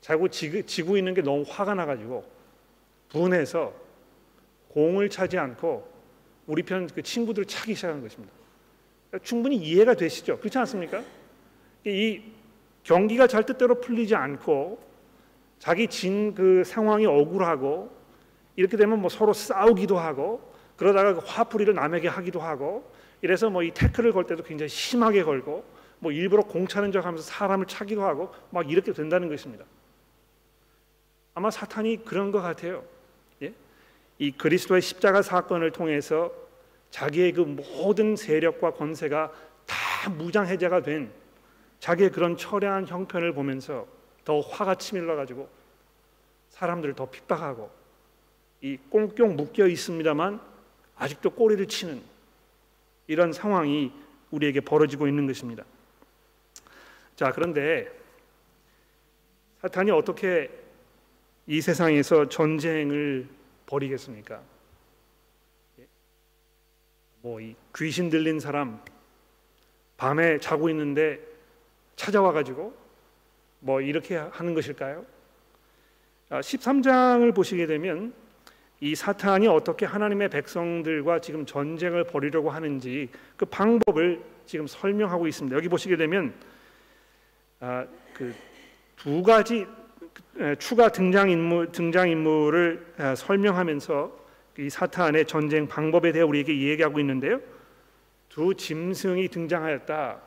자꾸 0.00 0.30
지고, 0.30 0.62
지고 0.62 0.96
있는 0.96 1.12
게 1.12 1.20
너무 1.20 1.44
화가 1.46 1.74
나가지고 1.74 2.24
분해서 3.10 3.74
공을 4.68 5.10
차지 5.10 5.36
않고 5.36 5.86
우리 6.46 6.62
편 6.62 6.86
그 6.86 7.02
친구들을 7.02 7.44
차기 7.46 7.74
시작한 7.74 8.00
것입니다. 8.00 8.32
그러니까 9.10 9.26
충분히 9.26 9.56
이해가 9.56 9.92
되시죠? 9.92 10.38
그렇지 10.38 10.56
않습니까? 10.56 11.02
이 11.84 12.22
경기가 12.82 13.26
잘 13.26 13.44
뜻대로 13.44 13.78
풀리지 13.78 14.14
않고 14.14 14.78
자기 15.58 15.86
진 15.88 16.34
그 16.34 16.64
상황이 16.64 17.04
억울하고 17.04 17.90
이렇게 18.56 18.78
되면 18.78 19.00
뭐 19.02 19.10
서로 19.10 19.34
싸우기도 19.34 19.98
하고 19.98 20.40
그러다가 20.78 21.12
그 21.12 21.20
화풀이를 21.26 21.74
남에게 21.74 22.08
하기도 22.08 22.40
하고 22.40 22.90
이래서 23.20 23.50
뭐 23.50 23.62
이 23.62 23.70
태클을 23.70 24.12
걸 24.12 24.24
때도 24.26 24.42
굉장히 24.44 24.70
심하게 24.70 25.22
걸고 25.24 25.76
뭐 26.00 26.12
일부러 26.12 26.42
공차는 26.42 26.92
척하면서 26.92 27.22
사람을 27.22 27.66
차기도 27.66 28.02
하고 28.02 28.32
막 28.50 28.70
이렇게 28.70 28.92
된다는 28.92 29.28
것입니다. 29.28 29.64
아마 31.34 31.50
사탄이 31.50 32.04
그런 32.04 32.32
것 32.32 32.40
같아요. 32.40 32.84
예? 33.42 33.52
이 34.18 34.30
그리스도의 34.32 34.82
십자가 34.82 35.22
사건을 35.22 35.72
통해서 35.72 36.32
자기의 36.90 37.32
그 37.32 37.40
모든 37.42 38.16
세력과 38.16 38.72
권세가 38.72 39.32
다 39.66 40.10
무장 40.10 40.46
해제가 40.46 40.82
된 40.82 41.12
자기의 41.80 42.10
그런 42.10 42.36
처량한 42.36 42.86
형편을 42.86 43.32
보면서 43.34 43.86
더 44.24 44.40
화가 44.40 44.76
치밀러 44.76 45.16
가지고 45.16 45.48
사람들을 46.50 46.94
더 46.94 47.06
핍박하고 47.06 47.70
이 48.60 48.76
꽁꽁 48.90 49.36
묶여 49.36 49.66
있습니다만 49.66 50.40
아직도 50.96 51.30
꼬리를 51.30 51.64
치는 51.66 52.02
이런 53.06 53.32
상황이 53.32 53.92
우리에게 54.30 54.60
벌어지고 54.60 55.06
있는 55.06 55.26
것입니다. 55.26 55.64
자, 57.18 57.32
그런데 57.32 57.90
사탄이 59.60 59.90
어떻게 59.90 60.48
이 61.48 61.60
세상에서 61.60 62.28
전쟁을 62.28 63.26
벌이겠습니까? 63.66 64.40
뭐이 67.22 67.56
귀신 67.74 68.08
들린 68.08 68.38
사람 68.38 68.80
밤에 69.96 70.38
자고 70.38 70.68
있는데 70.68 71.18
찾아와 71.96 72.30
가지고 72.30 72.72
뭐 73.58 73.80
이렇게 73.80 74.14
하는 74.14 74.54
것일까요? 74.54 75.04
13장을 76.30 77.32
아, 77.32 77.34
보시게 77.34 77.66
되면 77.66 78.14
이 78.78 78.94
사탄이 78.94 79.48
어떻게 79.48 79.86
하나님의 79.86 80.30
백성들과 80.30 81.20
지금 81.20 81.44
전쟁을 81.44 82.04
벌이려고 82.04 82.50
하는지 82.50 83.08
그 83.36 83.44
방법을 83.44 84.22
지금 84.46 84.68
설명하고 84.68 85.26
있습니다. 85.26 85.56
여기 85.56 85.68
보시게 85.68 85.96
되면 85.96 86.32
아, 86.32 86.57
그두 88.12 89.22
가지 89.22 89.66
추가 90.58 90.88
등장 90.88 91.30
인물 91.30 91.72
등장 91.72 92.08
인물을 92.08 92.94
설명하면서 93.16 94.18
이 94.58 94.70
사탄의 94.70 95.26
전쟁 95.26 95.68
방법에 95.68 96.12
대해 96.12 96.24
우리에게 96.24 96.68
얘기하고 96.68 96.98
있는데요. 97.00 97.40
두 98.28 98.54
짐승이 98.54 99.28
등장하였다. 99.28 100.20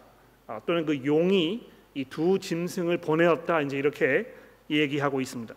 아, 0.48 0.62
또는 0.66 0.86
그 0.86 1.06
용이 1.06 1.70
이 1.94 2.06
두 2.06 2.40
짐승을 2.40 2.98
보내었다. 2.98 3.62
이제 3.62 3.78
이렇게 3.78 4.34
얘기하고 4.70 5.20
있습니다. 5.22 5.54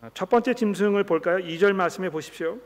아, 0.00 0.10
첫 0.14 0.28
번째 0.28 0.54
짐승을 0.54 1.04
볼까요? 1.04 1.38
2절 1.38 1.72
말씀해 1.72 2.10
보십시오. 2.10 2.58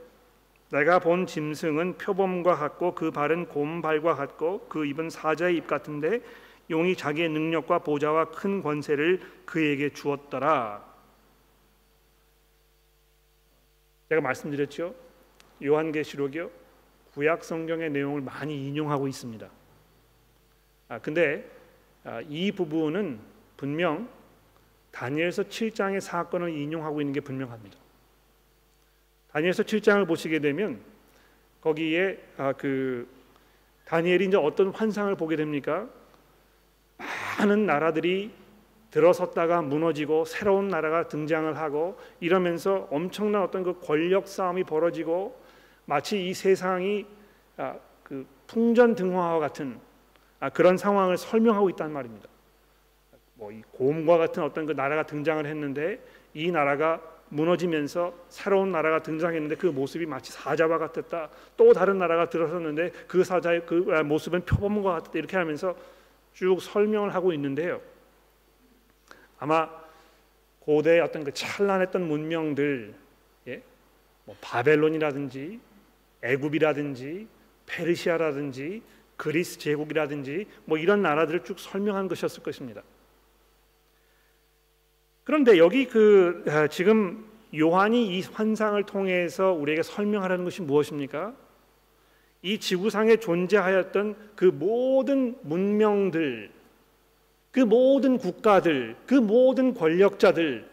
내가 0.70 0.98
본 0.98 1.26
짐승은 1.26 1.98
표범과 1.98 2.56
같고 2.56 2.94
그 2.94 3.10
발은 3.10 3.48
곰발과 3.48 4.14
같고 4.14 4.66
그 4.68 4.86
입은 4.86 5.10
사자의 5.10 5.56
입 5.56 5.66
같은데 5.66 6.20
용이 6.70 6.96
자기의 6.96 7.28
능력과 7.28 7.80
보좌와 7.80 8.30
큰 8.30 8.62
권세를 8.62 9.20
그에게 9.44 9.90
주었더라. 9.90 10.84
제가 14.08 14.20
말씀드렸죠. 14.20 14.94
요한계시록이요. 15.62 16.50
구약 17.14 17.44
성경의 17.44 17.90
내용을 17.90 18.20
많이 18.20 18.68
인용하고 18.68 19.08
있습니다. 19.08 19.48
아 20.88 20.98
근데 20.98 21.48
아, 22.04 22.20
이 22.28 22.52
부분은 22.52 23.20
분명 23.56 24.08
다니엘서 24.90 25.44
7장의 25.44 26.00
사건을 26.00 26.50
인용하고 26.50 27.00
있는 27.00 27.12
게 27.12 27.20
분명합니다. 27.20 27.78
다니엘서 29.32 29.62
7장을 29.62 30.06
보시게 30.06 30.40
되면 30.40 30.80
거기에 31.60 32.18
아, 32.36 32.52
그 32.52 33.08
다니엘이 33.86 34.26
이제 34.26 34.36
어떤 34.36 34.68
환상을 34.68 35.14
보게 35.16 35.36
됩니까? 35.36 35.88
많은 37.38 37.66
나라들이 37.66 38.30
들어섰다가 38.90 39.62
무너지고 39.62 40.24
새로운 40.26 40.68
나라가 40.68 41.08
등장을 41.08 41.56
하고 41.56 41.98
이러면서 42.20 42.88
엄청난 42.90 43.42
어떤 43.42 43.62
그 43.62 43.80
권력 43.80 44.28
싸움이 44.28 44.64
벌어지고 44.64 45.40
마치 45.86 46.28
이 46.28 46.34
세상이 46.34 47.06
아, 47.56 47.76
그 48.02 48.26
풍전등화와 48.46 49.38
같은 49.38 49.78
아, 50.40 50.50
그런 50.50 50.76
상황을 50.76 51.16
설명하고 51.16 51.70
있다는 51.70 51.92
말입니다. 51.92 52.28
뭐이 53.34 53.62
곰과 53.72 54.18
같은 54.18 54.42
어떤 54.42 54.66
그 54.66 54.72
나라가 54.72 55.04
등장을 55.04 55.44
했는데 55.46 55.98
이 56.34 56.50
나라가 56.50 57.00
무너지면서 57.30 58.12
새로운 58.28 58.72
나라가 58.72 59.02
등장했는데 59.02 59.56
그 59.56 59.66
모습이 59.66 60.04
마치 60.04 60.32
사자와 60.32 60.76
같았다. 60.76 61.30
또 61.56 61.72
다른 61.72 61.96
나라가 61.96 62.28
들어섰는데 62.28 62.92
그 63.08 63.24
사자의 63.24 63.64
그 63.64 63.86
아, 63.90 64.02
모습은 64.02 64.44
표범과 64.44 64.92
같았다. 64.92 65.18
이렇게 65.18 65.38
하면서 65.38 65.74
쭉 66.34 66.60
설명을 66.60 67.14
하고 67.14 67.32
있는데요. 67.32 67.80
아마 69.38 69.68
고대의 70.60 71.00
어떤 71.00 71.24
그 71.24 71.32
찬란했던 71.32 72.06
문명들, 72.06 72.94
예? 73.48 73.62
뭐 74.24 74.36
바벨론이라든지 74.40 75.60
애굽이라든지 76.22 77.26
페르시아라든지 77.66 78.82
그리스 79.16 79.58
제국이라든지 79.58 80.46
뭐 80.64 80.78
이런 80.78 81.02
나라들을 81.02 81.44
쭉 81.44 81.58
설명한 81.58 82.08
것이었을 82.08 82.42
것입니다. 82.42 82.82
그런데 85.24 85.58
여기 85.58 85.86
그 85.86 86.44
아, 86.48 86.66
지금 86.68 87.28
요한이 87.56 88.18
이 88.18 88.22
환상을 88.22 88.82
통해서 88.84 89.52
우리에게 89.52 89.82
설명하라는 89.82 90.44
것이 90.44 90.62
무엇입니까? 90.62 91.34
이 92.42 92.58
지구상에 92.58 93.16
존재하였던 93.16 94.32
그 94.34 94.46
모든 94.46 95.38
문명들, 95.42 96.50
그 97.52 97.60
모든 97.60 98.18
국가들, 98.18 98.96
그 99.06 99.14
모든 99.14 99.74
권력자들, 99.74 100.68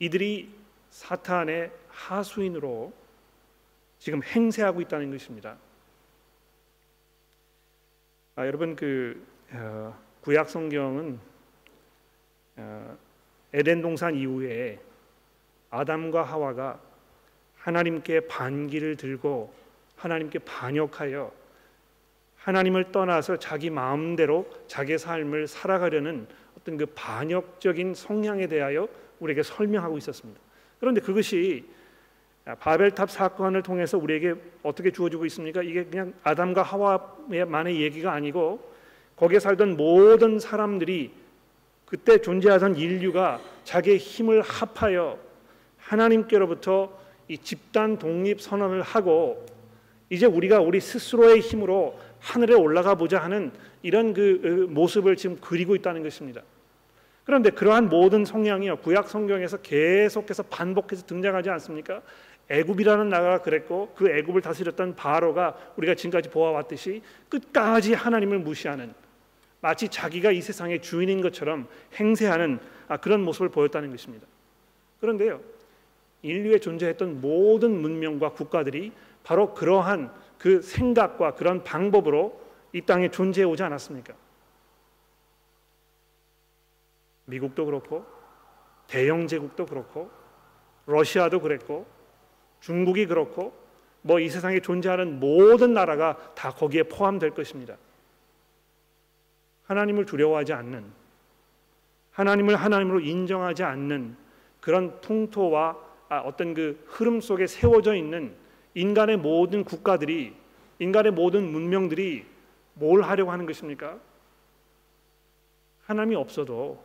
이들이 0.00 0.52
사탄의 0.90 1.70
하수인으로 1.88 2.92
지금 3.98 4.22
행세하고 4.22 4.80
있다는 4.80 5.10
것입니다. 5.12 5.56
아, 8.36 8.46
여러분 8.46 8.74
그 8.74 9.24
어, 9.52 9.96
구약 10.20 10.50
성경은 10.50 11.20
어, 12.56 12.98
에덴 13.52 13.80
동산 13.80 14.16
이후에 14.16 14.80
아담과 15.70 16.24
하와가 16.24 16.80
하나님께 17.64 18.20
반기를 18.20 18.96
들고 18.96 19.50
하나님께 19.96 20.40
반역하여 20.40 21.32
하나님을 22.36 22.92
떠나서 22.92 23.38
자기 23.38 23.70
마음대로 23.70 24.46
자기 24.66 24.98
삶을 24.98 25.46
살아가려는 25.46 26.26
어떤 26.58 26.76
그 26.76 26.84
반역적인 26.94 27.94
성향에 27.94 28.48
대하여 28.48 28.86
우리에게 29.18 29.42
설명하고 29.42 29.96
있었습니다. 29.96 30.38
그런데 30.78 31.00
그것이 31.00 31.64
바벨탑 32.60 33.10
사건을 33.10 33.62
통해서 33.62 33.96
우리에게 33.96 34.34
어떻게 34.62 34.90
주어지고 34.90 35.24
있습니까? 35.24 35.62
이게 35.62 35.84
그냥 35.84 36.12
아담과 36.22 36.62
하와만의 36.62 37.80
얘기가 37.80 38.12
아니고 38.12 38.74
거기에 39.16 39.38
살던 39.38 39.78
모든 39.78 40.38
사람들이 40.38 41.14
그때 41.86 42.20
존재하던 42.20 42.76
인류가 42.76 43.40
자기의 43.64 43.96
힘을 43.96 44.42
합하여 44.42 45.18
하나님께로부터 45.78 47.03
이 47.28 47.38
집단 47.38 47.98
독립 47.98 48.40
선언을 48.40 48.82
하고 48.82 49.44
이제 50.10 50.26
우리가 50.26 50.60
우리 50.60 50.80
스스로의 50.80 51.40
힘으로 51.40 51.98
하늘에 52.20 52.54
올라가 52.54 52.94
보자 52.94 53.18
하는 53.18 53.52
이런 53.82 54.14
그 54.14 54.66
모습을 54.70 55.16
지금 55.16 55.38
그리고 55.40 55.74
있다는 55.74 56.02
것입니다. 56.02 56.42
그런데 57.24 57.50
그러한 57.50 57.88
모든 57.88 58.24
성향이요 58.24 58.78
구약 58.78 59.08
성경에서 59.08 59.58
계속해서 59.58 60.44
반복해서 60.44 61.06
등장하지 61.06 61.50
않습니까? 61.50 62.02
애굽이라는 62.50 63.08
나라가 63.08 63.42
그랬고 63.42 63.92
그 63.96 64.10
애굽을 64.10 64.42
다스렸던 64.42 64.96
바로가 64.96 65.56
우리가 65.76 65.94
지금까지 65.94 66.28
보아왔듯이 66.28 67.02
끝까지 67.30 67.94
하나님을 67.94 68.38
무시하는 68.38 68.92
마치 69.62 69.88
자기가 69.88 70.30
이 70.30 70.42
세상의 70.42 70.82
주인인 70.82 71.22
것처럼 71.22 71.66
행세하는 71.98 72.58
아, 72.86 72.98
그런 72.98 73.22
모습을 73.22 73.48
보였다는 73.48 73.90
것입니다. 73.90 74.26
그런데요, 75.00 75.40
인류에 76.24 76.58
존재했던 76.58 77.20
모든 77.20 77.80
문명과 77.80 78.30
국가들이 78.30 78.92
바로 79.22 79.54
그러한 79.54 80.12
그 80.38 80.62
생각과 80.62 81.34
그런 81.34 81.62
방법으로 81.62 82.40
이 82.72 82.80
땅에 82.80 83.10
존재해 83.10 83.44
오지 83.44 83.62
않았습니까? 83.62 84.14
미국도 87.26 87.66
그렇고 87.66 88.04
대영 88.86 89.26
제국도 89.26 89.66
그렇고 89.66 90.10
러시아도 90.86 91.40
그랬고 91.40 91.86
중국이 92.60 93.06
그렇고 93.06 93.64
뭐 94.02 94.20
이 94.20 94.28
세상에 94.28 94.60
존재하는 94.60 95.18
모든 95.18 95.72
나라가 95.72 96.16
다 96.34 96.50
거기에 96.50 96.84
포함될 96.84 97.30
것입니다. 97.30 97.76
하나님을 99.66 100.04
두려워하지 100.04 100.52
않는 100.52 100.84
하나님을 102.12 102.56
하나님으로 102.56 103.00
인정하지 103.00 103.62
않는 103.62 104.16
그런 104.60 105.00
통토와 105.00 105.70
아, 105.70 105.93
어떤 106.08 106.54
그 106.54 106.84
흐름 106.86 107.20
속에 107.20 107.46
세워져 107.46 107.94
있는 107.94 108.34
인간의 108.74 109.16
모든 109.16 109.64
국가들이 109.64 110.34
인간의 110.78 111.12
모든 111.12 111.50
문명들이 111.50 112.26
뭘 112.74 113.02
하려고 113.02 113.30
하는 113.30 113.46
것입니까? 113.46 113.98
하나님이 115.84 116.16
없어도 116.16 116.82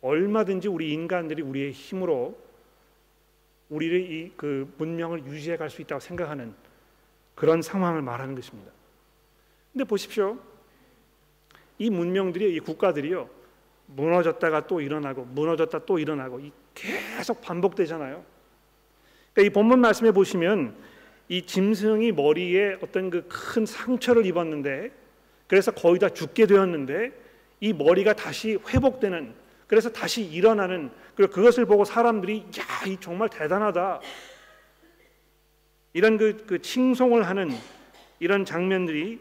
얼마든지 0.00 0.68
우리 0.68 0.92
인간들이 0.92 1.42
우리의 1.42 1.72
힘으로 1.72 2.38
우리를 3.68 4.10
이그 4.10 4.74
문명을 4.78 5.26
유지해 5.26 5.56
갈 5.56 5.68
수 5.68 5.82
있다고 5.82 6.00
생각하는 6.00 6.54
그런 7.34 7.60
상황을 7.60 8.02
말하는 8.02 8.34
것입니다. 8.34 8.72
근데 9.72 9.84
보십시오. 9.84 10.38
이 11.78 11.90
문명들이 11.90 12.54
이 12.54 12.60
국가들이요. 12.60 13.28
무너졌다가 13.86 14.66
또 14.66 14.80
일어나고 14.80 15.24
무너졌다 15.24 15.78
또 15.86 15.98
일어나고 15.98 16.40
계속 16.78 17.40
반복되잖아요. 17.40 18.24
그러니까 19.32 19.50
이 19.50 19.52
본문 19.52 19.80
말씀에 19.80 20.10
보시면 20.12 20.76
이 21.28 21.42
짐승이 21.42 22.12
머리에 22.12 22.76
어떤 22.82 23.10
그 23.10 23.26
큰 23.28 23.66
상처를 23.66 24.24
입었는데 24.26 24.90
그래서 25.46 25.70
거의 25.72 25.98
다 25.98 26.08
죽게 26.08 26.46
되었는데 26.46 27.12
이 27.60 27.72
머리가 27.72 28.14
다시 28.14 28.58
회복되는 28.68 29.34
그래서 29.66 29.90
다시 29.90 30.22
일어나는 30.22 30.90
그리고 31.14 31.32
그것을 31.32 31.66
보고 31.66 31.84
사람들이 31.84 32.46
야, 32.58 32.86
이 32.86 32.96
정말 33.00 33.28
대단하다. 33.28 34.00
이런 35.92 36.16
그, 36.16 36.44
그 36.46 36.62
칭송을 36.62 37.26
하는 37.26 37.50
이런 38.20 38.44
장면들이 38.44 39.20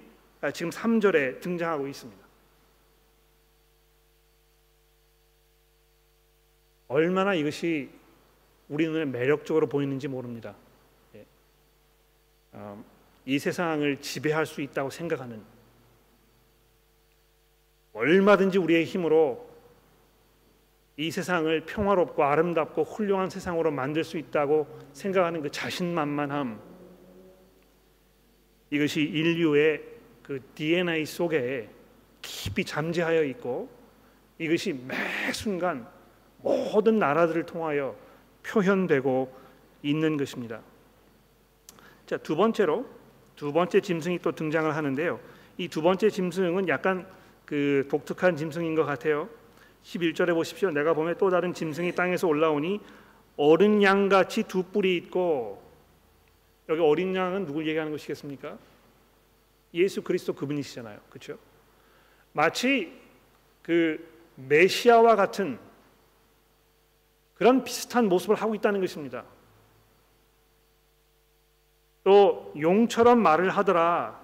지금 0.53 0.69
3절에 0.69 1.41
등장하고 1.41 1.87
있습니다. 1.87 2.26
얼마나 6.87 7.33
이것이 7.33 7.89
우리 8.69 8.87
눈에 8.87 9.05
매력적으로 9.05 9.67
보이는지 9.67 10.07
모릅니다. 10.07 10.55
예. 11.15 11.25
어, 12.53 12.83
이 13.25 13.39
세상을 13.39 14.01
지배할 14.01 14.45
수 14.45 14.61
있다고 14.61 14.89
생각하는 14.89 15.41
얼마든지 17.93 18.57
우리의 18.57 18.85
힘으로 18.85 19.47
이 20.97 21.11
세상을 21.11 21.61
평화롭고 21.61 22.23
아름답고 22.23 22.83
훌륭한 22.83 23.29
세상으로 23.29 23.71
만들 23.71 24.03
수 24.03 24.17
있다고 24.17 24.67
생각하는 24.93 25.41
그 25.41 25.51
자신만만함 25.51 26.59
이것이 28.71 29.01
인류의 29.01 29.83
그 30.23 30.41
DNA 30.55 31.05
속에 31.05 31.69
깊이 32.21 32.65
잠재하여 32.65 33.23
있고 33.25 33.69
이것이 34.39 34.73
매 34.73 34.95
순간 35.33 35.87
모든 36.41 36.99
나라들을 36.99 37.45
통하여 37.45 37.95
표현되고 38.43 39.33
있는 39.83 40.17
것입니다. 40.17 40.61
자, 42.05 42.17
두 42.17 42.35
번째로 42.35 42.85
두 43.35 43.51
번째 43.53 43.81
짐승이 43.81 44.19
또 44.19 44.31
등장을 44.31 44.73
하는데요. 44.75 45.19
이 45.57 45.67
두 45.67 45.81
번째 45.81 46.09
짐승은 46.09 46.67
약간 46.67 47.07
그 47.45 47.87
독특한 47.89 48.35
짐승인 48.35 48.75
것 48.75 48.85
같아요. 48.85 49.29
11절에 49.83 50.33
보십시오. 50.33 50.69
내가 50.71 50.93
보면 50.93 51.17
또 51.17 51.29
다른 51.29 51.53
짐승이 51.53 51.93
땅에서 51.93 52.27
올라오니 52.27 52.79
어린 53.37 53.81
양 53.83 54.09
같이 54.09 54.43
두 54.43 54.63
뿔이 54.63 54.95
있고 54.97 55.63
여기 56.69 56.81
어린 56.81 57.15
양은 57.15 57.45
누굴 57.45 57.67
얘기하는 57.67 57.91
것이겠습니까? 57.91 58.57
예수 59.73 60.01
그리스도 60.01 60.33
그분이시잖아요. 60.33 60.99
그렇죠? 61.09 61.37
마치 62.33 62.91
그 63.61 64.05
메시아와 64.35 65.15
같은 65.15 65.57
그런 67.37 67.63
비슷한 67.63 68.09
모습을 68.09 68.35
하고 68.35 68.55
있다는 68.55 68.81
것입니다. 68.81 69.23
또 72.03 72.51
용처럼 72.59 73.21
말을 73.21 73.49
하더라. 73.49 74.19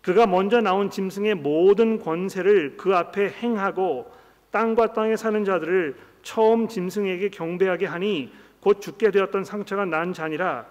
그가 0.00 0.26
먼저 0.26 0.60
나온 0.60 0.88
짐승의 0.90 1.34
모든 1.34 1.98
권세를 1.98 2.76
그 2.76 2.96
앞에 2.96 3.28
행하고 3.30 4.10
땅과 4.50 4.94
땅에 4.94 5.16
사는 5.16 5.44
자들을 5.44 5.96
처음 6.22 6.68
짐승에게 6.68 7.28
경배하게 7.30 7.86
하니 7.86 8.32
곧 8.60 8.80
죽게 8.80 9.10
되었던 9.10 9.44
상처가 9.44 9.84
난 9.84 10.12
자니라 10.12 10.66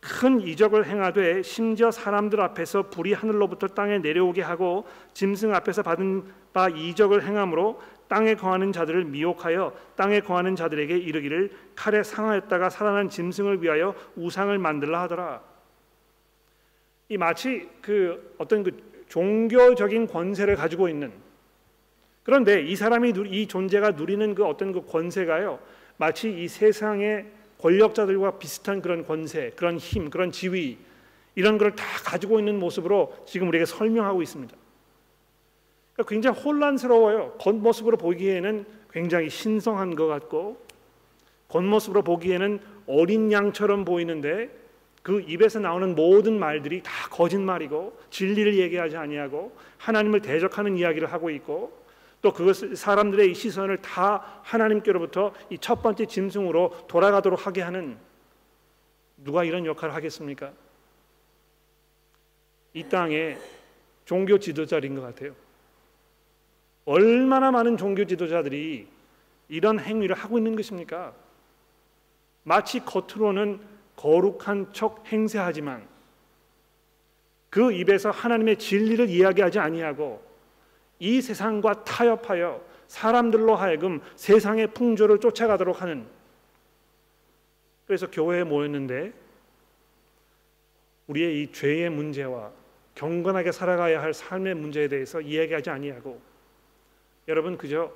큰 0.00 0.40
이적을 0.40 0.86
행하되 0.86 1.42
심지어 1.42 1.90
사람들 1.90 2.40
앞에서 2.40 2.84
불이 2.90 3.12
하늘로부터 3.12 3.68
땅에 3.68 3.98
내려오게 3.98 4.42
하고 4.42 4.86
짐승 5.12 5.54
앞에서 5.54 5.82
받은 5.82 6.24
바 6.52 6.68
이적을 6.68 7.24
행함으로 7.24 7.80
땅에 8.08 8.34
거하는 8.34 8.72
자들을 8.72 9.04
미혹하여 9.04 9.76
땅에 9.96 10.20
거하는 10.20 10.56
자들에게 10.56 10.96
이르기를 10.96 11.50
칼에 11.76 12.02
상하였다가 12.02 12.70
살아난 12.70 13.08
짐승을 13.08 13.62
위하여 13.62 13.94
우상을 14.16 14.56
만들라 14.58 15.02
하더라. 15.02 15.42
이 17.10 17.16
마치 17.16 17.68
그 17.80 18.34
어떤 18.38 18.62
그 18.62 18.72
종교적인 19.08 20.06
권세를 20.06 20.56
가지고 20.56 20.88
있는 20.88 21.12
그런데 22.22 22.60
이 22.60 22.76
사람이 22.76 23.14
이 23.28 23.46
존재가 23.46 23.92
누리는 23.92 24.34
그 24.34 24.44
어떤 24.44 24.72
그 24.72 24.84
권세가요 24.84 25.58
마치 25.96 26.30
이 26.30 26.48
세상의 26.48 27.26
권력자들과 27.58 28.38
비슷한 28.38 28.82
그런 28.82 29.04
권세, 29.06 29.50
그런 29.56 29.78
힘, 29.78 30.10
그런 30.10 30.30
지위 30.30 30.78
이런 31.34 31.56
걸 31.58 31.74
다 31.74 31.84
가지고 32.04 32.38
있는 32.38 32.58
모습으로 32.58 33.16
지금 33.26 33.48
우리에게 33.48 33.64
설명하고 33.64 34.22
있습니다. 34.22 34.54
그러니까 35.98 36.10
굉장히 36.10 36.40
혼란스러워요. 36.40 37.32
겉모습으로 37.38 37.96
보기에는 37.96 38.64
굉장히 38.92 39.28
신성한 39.28 39.96
것 39.96 40.06
같고 40.06 40.64
겉모습으로 41.48 42.02
보기에는 42.02 42.60
어린 42.86 43.32
양처럼 43.32 43.84
보이는데 43.84 44.48
그 45.02 45.20
입에서 45.26 45.58
나오는 45.58 45.96
모든 45.96 46.38
말들이 46.38 46.82
다 46.84 47.08
거짓말이고 47.10 47.98
진리를 48.10 48.58
얘기하지 48.58 48.96
아니하고 48.96 49.52
하나님을 49.78 50.22
대적하는 50.22 50.76
이야기를 50.76 51.12
하고 51.12 51.30
있고 51.30 51.76
또 52.22 52.32
그것 52.32 52.54
사람들의 52.76 53.34
시선을 53.34 53.78
다 53.82 54.40
하나님께로부터 54.44 55.32
이 55.50 55.58
첫 55.60 55.82
번째 55.82 56.06
짐승으로 56.06 56.86
돌아가도록 56.86 57.44
하게 57.44 57.62
하는 57.62 57.96
누가 59.16 59.42
이런 59.42 59.66
역할을 59.66 59.94
하겠습니까? 59.94 60.52
이 62.74 62.84
땅에 62.84 63.36
종교 64.04 64.38
지도자인 64.38 64.94
것 64.94 65.00
같아요. 65.00 65.47
얼마나 66.88 67.50
많은 67.50 67.76
종교 67.76 68.06
지도자들이 68.06 68.88
이런 69.48 69.78
행위를 69.78 70.16
하고 70.16 70.38
있는 70.38 70.56
것입니까? 70.56 71.12
마치 72.44 72.80
겉으로는 72.80 73.60
거룩한 73.94 74.72
척 74.72 75.04
행세하지만 75.12 75.86
그 77.50 77.72
입에서 77.72 78.10
하나님의 78.10 78.56
진리를 78.56 79.06
이야기하지 79.10 79.58
아니하고 79.58 80.22
이 80.98 81.20
세상과 81.20 81.84
타협하여 81.84 82.64
사람들로 82.86 83.54
하여금 83.54 84.00
세상의 84.16 84.68
풍조를 84.68 85.20
쫓아가도록 85.20 85.82
하는 85.82 86.06
그래서 87.86 88.10
교회에 88.10 88.44
모였는데 88.44 89.12
우리의 91.06 91.42
이 91.42 91.52
죄의 91.52 91.90
문제와 91.90 92.50
경건하게 92.94 93.52
살아가야 93.52 94.00
할 94.00 94.14
삶의 94.14 94.54
문제에 94.54 94.88
대해서 94.88 95.20
이야기하지 95.20 95.68
아니하고 95.68 96.27
여러분 97.28 97.58
그저 97.58 97.92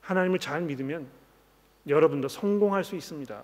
하나님을 0.00 0.40
잘 0.40 0.60
믿으면 0.62 1.06
여러분도 1.86 2.28
성공할 2.28 2.84
수 2.84 2.96
있습니다. 2.96 3.42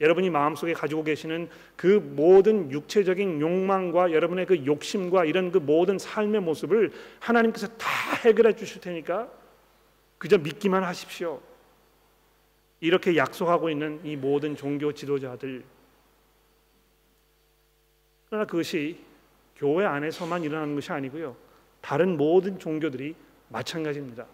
여러분이 0.00 0.30
마음속에 0.30 0.72
가지고 0.74 1.04
계시는 1.04 1.48
그 1.76 1.86
모든 1.86 2.70
육체적인 2.70 3.40
욕망과 3.40 4.12
여러분의 4.12 4.46
그 4.46 4.66
욕심과 4.66 5.24
이런 5.24 5.52
그 5.52 5.58
모든 5.58 5.98
삶의 5.98 6.40
모습을 6.42 6.92
하나님께서 7.20 7.68
다 7.78 7.88
해결해 8.24 8.54
주실 8.56 8.80
테니까 8.80 9.30
그저 10.18 10.38
믿기만 10.38 10.82
하십시오. 10.82 11.40
이렇게 12.80 13.16
약속하고 13.16 13.70
있는 13.70 14.00
이 14.04 14.16
모든 14.16 14.54
종교 14.54 14.92
지도자들 14.92 15.64
그러나 18.28 18.44
그것이 18.44 19.00
교회 19.56 19.86
안에서만 19.86 20.42
일어나는 20.42 20.74
것이 20.74 20.92
아니고요. 20.92 21.36
다른 21.80 22.16
모든 22.18 22.58
종교들이 22.58 23.14
마찬가지입니다. 23.48 24.26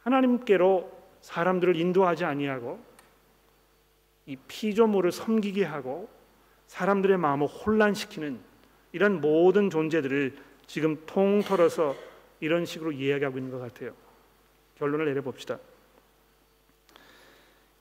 하나님께로 0.00 0.92
사람들을 1.20 1.76
인도하지 1.76 2.24
아니하고 2.24 2.80
이 4.26 4.36
피조물을 4.48 5.12
섬기게 5.12 5.64
하고 5.64 6.08
사람들의 6.66 7.16
마음을 7.16 7.46
혼란시키는 7.46 8.38
이런 8.92 9.20
모든 9.20 9.70
존재들을 9.70 10.36
지금 10.66 11.02
통틀어서 11.06 11.94
이런 12.40 12.64
식으로 12.64 12.92
이야기하고 12.92 13.38
있는 13.38 13.50
것 13.50 13.58
같아요. 13.58 13.94
결론을 14.78 15.06
내려봅시다. 15.06 15.58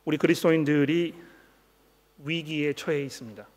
우리 0.06 0.18
그리스도인들이 0.18 1.16
위기에 2.24 2.74
처해 2.74 3.04
있습니다. 3.04 3.48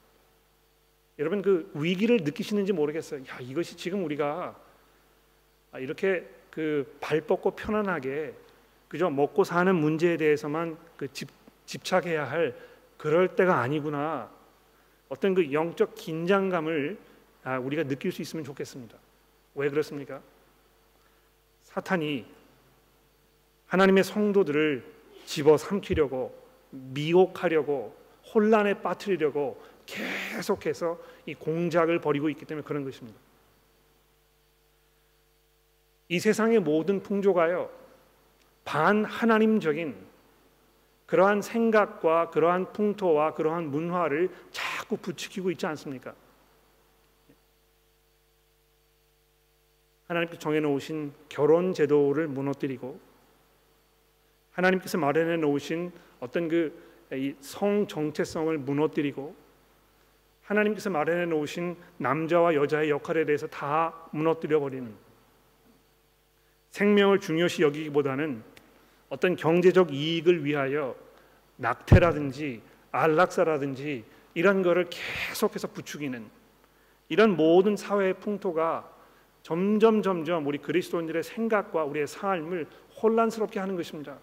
여러분 1.18 1.42
그 1.42 1.70
위기를 1.74 2.18
느끼시는지 2.18 2.72
모르겠어요. 2.72 3.22
야 3.28 3.38
이것이 3.40 3.76
지금 3.76 4.04
우리가 4.04 4.58
이렇게 5.76 6.26
그 6.50 6.84
발 7.00 7.20
뻗고 7.20 7.52
편안하게 7.52 8.34
그저 8.88 9.10
먹고 9.10 9.44
사는 9.44 9.74
문제에 9.74 10.16
대해서만 10.16 10.76
그 10.96 11.12
집, 11.12 11.28
집착해야 11.66 12.28
할 12.28 12.56
그럴 12.96 13.36
때가 13.36 13.60
아니구나. 13.60 14.30
어떤 15.08 15.34
그 15.34 15.52
영적 15.52 15.94
긴장감을 15.94 16.98
아, 17.44 17.58
우리가 17.58 17.84
느낄 17.84 18.10
수 18.12 18.22
있으면 18.22 18.44
좋겠습니다. 18.44 18.98
왜 19.54 19.68
그렇습니까? 19.70 20.20
사탄이 21.64 22.26
하나님의 23.66 24.04
성도들을 24.04 24.84
집어 25.26 25.56
삼키려고 25.56 26.34
미혹하려고 26.70 27.94
혼란에 28.34 28.74
빠뜨리려고 28.82 29.62
계속해서 29.86 30.98
이 31.26 31.34
공작을 31.34 32.00
벌이고 32.00 32.28
있기 32.30 32.44
때문에 32.44 32.64
그런 32.66 32.84
것입니다. 32.84 33.18
이 36.08 36.18
세상의 36.18 36.60
모든 36.60 37.02
풍조가요 37.02 37.70
반 38.64 39.04
하나님적인 39.04 39.96
그러한 41.06 41.40
생각과 41.42 42.30
그러한 42.30 42.72
풍토와 42.72 43.34
그러한 43.34 43.70
문화를 43.70 44.30
자꾸 44.50 44.96
부추기고 44.96 45.50
있지 45.52 45.66
않습니까? 45.66 46.14
하나님께서 50.06 50.38
정해 50.38 50.60
놓으신 50.60 51.12
결혼 51.28 51.72
제도를 51.72 52.28
무너뜨리고 52.28 53.00
하나님께서 54.52 54.98
마련해 54.98 55.36
놓으신 55.36 55.92
어떤 56.20 56.48
그 56.48 56.88
성 57.40 57.86
정체성을 57.86 58.58
무너뜨리고 58.58 59.34
하나님께서 60.42 60.90
마련해 60.90 61.26
놓으신 61.26 61.76
남자와 61.98 62.54
여자의 62.54 62.90
역할에 62.90 63.24
대해서 63.24 63.46
다 63.46 63.94
무너뜨려 64.12 64.60
버리는 64.60 64.94
생명을 66.70 67.20
중요시 67.20 67.62
여기기보다는 67.62 68.42
어떤 69.08 69.36
경제적 69.36 69.92
이익을 69.92 70.44
위하여 70.44 70.94
낙태라든지 71.56 72.62
안락사라든지 72.92 74.04
이런 74.34 74.62
거를 74.62 74.88
계속해서 74.90 75.68
부추기는 75.68 76.24
이런 77.08 77.36
모든 77.36 77.76
사회의 77.76 78.14
풍토가 78.14 78.88
점점 79.42 80.02
점점 80.02 80.46
우리 80.46 80.58
그리스도인들의 80.58 81.22
생각과 81.22 81.84
우리의 81.84 82.06
삶을 82.06 82.66
혼란스럽게 83.02 83.58
하는 83.58 83.76
것입니다. 83.76 84.18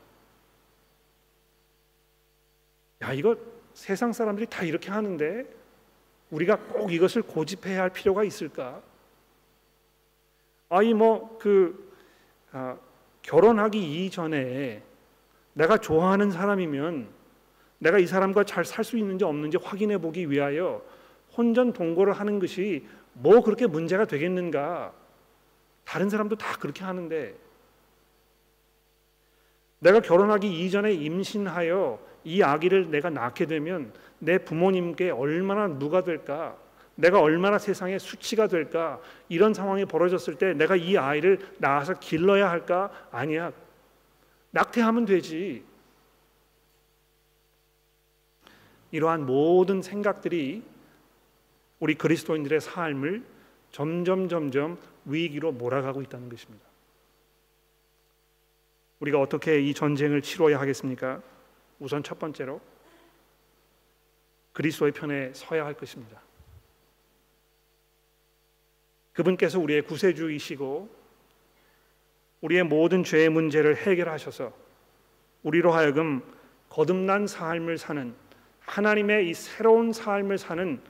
야, 3.02 3.14
이거 3.14 3.36
세상 3.74 4.14
사람들이 4.14 4.48
다 4.48 4.64
이렇게 4.64 4.92
하는데 4.92 5.46
우리가 6.30 6.58
꼭 6.58 6.92
이것을 6.92 7.24
고집해야 7.24 7.82
할 7.82 7.90
필요가 7.90 8.24
있을까? 8.24 8.82
아이 10.70 10.94
뭐그 10.94 11.82
아, 11.82 11.85
결혼하기 13.22 14.06
이전에 14.06 14.84
내가 15.54 15.78
좋아하는 15.78 16.32
사람이면 16.32 17.08
내가 17.80 18.00
이 18.00 18.08
사람과 18.08 18.44
잘 18.44 18.64
살 18.66 18.84
수 18.84 18.98
있는지 18.98 19.26
없는지 19.26 19.58
확인해 19.58 19.98
보기 19.98 20.30
위하여 20.30 20.82
혼전 21.38 21.74
동거를 21.74 22.14
하는 22.14 22.40
것이 22.40 22.86
뭐 23.14 23.42
그렇게 23.42 23.68
문제가 23.68 24.06
되겠는가? 24.06 24.94
다른 25.84 26.10
사람도 26.10 26.36
다 26.36 26.58
그렇게 26.60 26.84
하는데 26.84 27.36
내가 29.80 30.00
결혼하기 30.00 30.66
이전에 30.66 30.94
임신하여 30.94 32.00
이 32.24 32.42
아기를 32.42 32.90
내가 32.90 33.10
낳게 33.10 33.46
되면 33.46 33.94
내 34.20 34.38
부모님께 34.40 35.12
얼마나 35.12 35.68
누가 35.68 36.04
될까? 36.04 36.58
내가 36.96 37.20
얼마나 37.20 37.58
세상에 37.58 38.00
수치가 38.00 38.48
될까? 38.48 39.02
이런 39.28 39.54
상황이 39.54 39.86
벌어졌을 39.86 40.38
때 40.38 40.54
내가 40.54 40.76
이 40.76 40.98
아이를 40.98 41.40
낳아서 41.58 41.94
길러야 42.00 42.50
할까? 42.50 42.90
아니야. 43.12 43.52
낙태하면 44.52 45.06
되지. 45.06 45.64
이러한 48.92 49.26
모든 49.26 49.82
생각들이 49.82 50.64
우리 51.80 51.96
그리스도인들의 51.96 52.62
삶을 52.62 53.24
점점 53.72 54.30
점점 54.30 54.80
위기로 55.04 55.52
몰아가고 55.52 56.02
있다는 56.02 56.30
것입니다. 56.30 56.66
우리가 59.02 59.20
어떻게 59.20 59.60
이 59.60 59.74
전쟁을 59.74 60.22
치러야 60.22 60.62
하겠습니까? 60.62 61.22
우선 61.80 62.02
첫 62.02 62.18
번째로 62.18 62.62
그리스도의 64.54 64.94
편에 64.94 65.34
서야 65.34 65.66
할 65.66 65.74
것입니다. 65.74 66.25
그분께서 69.16 69.60
우리의 69.60 69.82
구세주이시고 69.84 70.90
우리의 72.42 72.64
모든 72.64 73.04
죄의 73.04 73.30
문제를 73.30 73.76
해결하셔서 73.78 74.54
우리로 75.44 75.72
하여금 75.72 76.22
거듭난 76.70 77.26
삶을 77.26 77.78
사는 77.78 78.14
하나님의 78.60 79.30
이 79.30 79.34
새로운 79.34 79.94
삶을 79.94 80.38
사는 80.38 80.82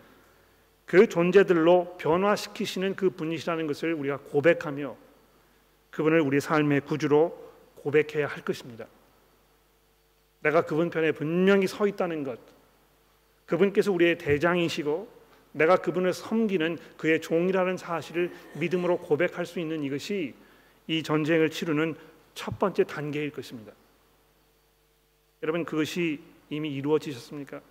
그 0.85 1.07
존재들로 1.07 1.97
변화시키시는 1.97 2.95
그 2.95 3.09
분이시라는 3.11 3.67
것을 3.67 3.93
우리가 3.93 4.17
고백하며 4.17 4.95
그분을 5.91 6.19
우리 6.21 6.39
삶의 6.39 6.81
구주로 6.81 7.53
고백해야 7.75 8.27
할 8.27 8.43
것입니다. 8.43 8.85
내가 10.41 10.65
그분 10.65 10.89
편에 10.89 11.11
분명히 11.11 11.67
서 11.67 11.87
있다는 11.87 12.23
것, 12.23 12.39
그분께서 13.45 13.91
우리의 13.91 14.17
대장이시고 14.17 15.14
내가 15.55 15.77
그분을 15.77 16.11
섬기는 16.13 16.77
그의 16.97 17.21
종이라는 17.21 17.77
사실을 17.77 18.29
믿음으로 18.55 18.97
고백할 18.97 19.45
수 19.45 19.61
있는 19.61 19.83
이것이 19.83 20.35
이 20.87 21.01
전쟁을 21.01 21.49
치르는 21.49 21.95
첫 22.33 22.59
번째 22.59 22.83
단계일 22.83 23.31
것입니다. 23.31 23.71
여러분 25.43 25.63
그것이 25.63 26.19
이미 26.49 26.73
이루어지셨습니까? 26.73 27.61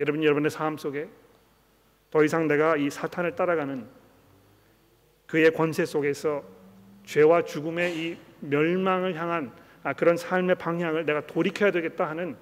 여러분 0.00 0.22
여러분의 0.22 0.50
삶 0.50 0.76
속에 0.76 1.08
더 2.10 2.22
이상 2.22 2.46
내가 2.46 2.76
이 2.76 2.90
사탄을 2.90 3.34
따라가는 3.34 3.86
그의 5.26 5.54
권세 5.54 5.86
속에서 5.86 6.44
죄와 7.06 7.44
죽음의 7.46 7.96
이 7.96 8.18
멸망을 8.40 9.14
향한 9.14 9.50
아, 9.82 9.94
그런 9.94 10.18
삶의 10.18 10.56
방향을 10.56 11.06
내가 11.06 11.26
돌이켜야 11.26 11.70
되겠다 11.70 12.06
하는 12.06 12.36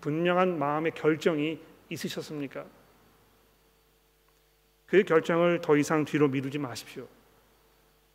분명한 0.00 0.58
마음의 0.58 0.92
결정이 0.96 1.60
있으셨습니까? 1.88 2.64
그 4.90 5.04
결정을 5.04 5.60
더 5.62 5.76
이상 5.76 6.04
뒤로 6.04 6.26
미루지 6.26 6.58
마십시오. 6.58 7.06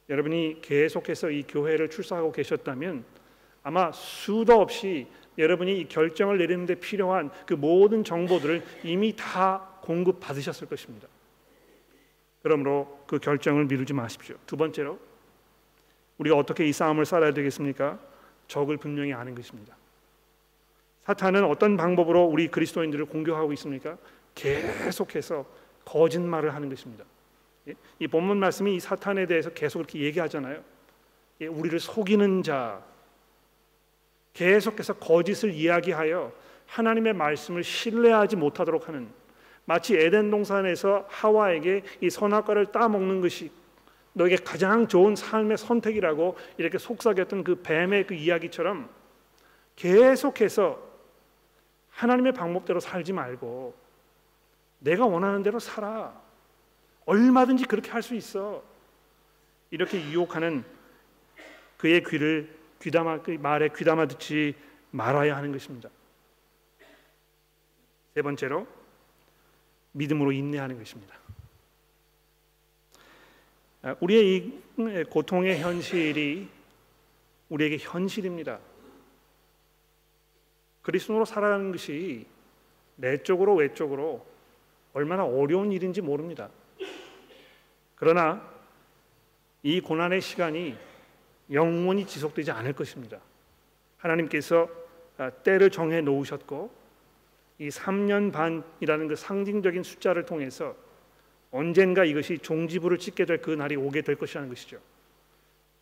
여러분이 0.10 0.60
계속해서 0.62 1.32
이 1.32 1.44
교회를 1.44 1.90
출석하고 1.90 2.34
계셨다면 2.34 3.06
아마 3.64 3.92
수도 3.94 4.60
없이 4.60 5.08
여러분이 5.38 5.80
이 5.80 5.88
결정을 5.88 6.38
내리는데 6.38 6.76
필요한 6.76 7.32
그 7.46 7.54
모든 7.54 8.04
정보들을 8.04 8.64
이미 8.84 9.16
다 9.16 9.70
공급 9.82 10.20
받으셨을 10.20 10.68
것입니다. 10.68 11.08
그러므로 12.44 13.04
그 13.08 13.20
결정을 13.20 13.66
미루지 13.66 13.94
마십시오. 13.94 14.36
두 14.46 14.58
번째로 14.58 15.00
우리가 16.18 16.36
어떻게 16.36 16.68
이 16.68 16.74
싸움을 16.74 17.06
살아야 17.06 17.34
되겠습니까? 17.34 18.00
적을 18.48 18.78
분명히 18.78 19.14
아는 19.14 19.34
것입니다. 19.34 19.76
사탄은 21.04 21.46
어떤 21.46 21.78
방법으로 21.78 22.26
우리 22.26 22.50
그리스도인들을 22.50 23.06
공격하고 23.06 23.54
있습니까? 23.54 23.98
계속해서 24.36 25.46
거짓말을 25.86 26.54
하는 26.54 26.70
것입니다. 26.70 27.06
예? 27.68 27.74
이 28.00 28.08
본문 28.08 28.38
말씀이 28.38 28.76
이 28.76 28.80
사탄에 28.80 29.26
대해서 29.26 29.50
계속 29.52 29.80
이렇게 29.80 30.00
얘기하잖아요. 30.00 30.62
예, 31.42 31.48
우리를 31.48 31.80
속이는 31.80 32.44
자, 32.44 32.82
계속해서 34.34 34.94
거짓을 34.96 35.52
이야기하여 35.52 36.32
하나님의 36.68 37.14
말씀을 37.14 37.64
신뢰하지 37.64 38.36
못하도록 38.36 38.88
하는 38.88 39.10
마치 39.66 39.96
에덴 39.96 40.30
동산에서 40.30 41.06
하와에게 41.10 41.84
이 42.02 42.10
선악과를 42.10 42.72
따먹는 42.72 43.22
것이 43.22 43.52
너에게 44.14 44.38
가장 44.38 44.88
좋은 44.88 45.16
삶의 45.16 45.58
선택이라고 45.58 46.38
이렇게 46.58 46.78
속삭였던 46.78 47.44
그 47.44 47.62
뱀의 47.62 48.08
그 48.08 48.14
이야기처럼 48.14 48.90
계속해서 49.76 50.80
하나님의 51.90 52.34
방법대로 52.34 52.80
살지 52.80 53.14
말고 53.14 53.74
내가 54.80 55.06
원하는 55.06 55.44
대로 55.44 55.60
살아. 55.60 56.22
얼마든지 57.06 57.66
그렇게 57.66 57.92
할 57.92 58.02
수 58.02 58.16
있어. 58.16 58.64
이렇게 59.72 60.02
유혹하는 60.12 60.64
그의 61.78 62.04
귀를 62.04 62.58
귀담아 62.82 63.22
그 63.22 63.32
말에 63.32 63.70
귀담아 63.76 64.08
듣지 64.08 64.56
말아야 64.92 65.36
하는 65.36 65.52
것입니다. 65.52 65.90
세 68.14 68.22
번째로 68.22 68.68
믿음으로 69.92 70.32
인내하는 70.32 70.78
것입니다. 70.78 71.16
아, 73.82 73.96
우리의 74.00 74.38
이 74.38 75.04
고통의 75.10 75.60
현실이 75.60 76.50
우리에게 77.50 77.78
현실입니다. 77.78 78.60
그리스도로 80.82 81.26
살아가는 81.26 81.72
것이 81.72 82.26
내적으로 82.96 83.56
외적으로 83.56 84.26
얼마나 84.96 85.26
어려운 85.26 85.74
일인지 85.74 86.00
모릅니다. 86.00 86.50
그러나 87.96 88.42
이 89.62 89.82
고난의 89.82 90.22
시간이 90.22 90.74
영원히 91.52 92.08
지속되지 92.08 92.52
않을 92.52 92.72
것입니다. 92.74 93.20
하나님께서 93.98 94.70
아, 95.18 95.30
때를 95.30 95.70
정해 95.70 96.00
놓으셨고 96.00 96.72
이 97.60 97.68
3년 97.68 98.32
반이라는 98.32 99.10
그 99.10 99.18
상징적인 99.18 99.84
숫자를 99.84 100.26
통해서 100.26 100.76
언젠가 101.52 102.06
이것이 102.06 102.38
종지부를 102.38 102.98
찍게 102.98 103.26
될 103.26 103.42
그 103.42 103.52
날이 103.52 103.76
오게 103.76 104.02
될 104.02 104.16
것이라는 104.16 104.48
것이죠. 104.48 104.80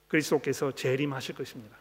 그리스도께서 0.07 0.71
재림하실 0.71 1.35
것입니다. 1.35 1.77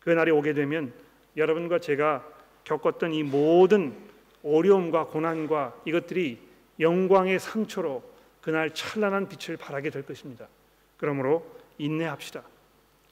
그 0.00 0.08
날이 0.08 0.30
오게 0.30 0.54
되면 0.54 0.90
여러분과 1.36 1.80
제가 1.80 2.26
겪었던 2.64 3.12
이 3.12 3.22
모든 3.22 4.13
어려움과 4.44 5.06
고난과 5.06 5.74
이것들이 5.84 6.38
영광의 6.78 7.40
상처로 7.40 8.02
그날 8.40 8.72
찬란한 8.74 9.28
빛을 9.28 9.56
발하게 9.56 9.90
될 9.90 10.04
것입니다. 10.04 10.48
그러므로 10.96 11.46
인내합시다. 11.78 12.42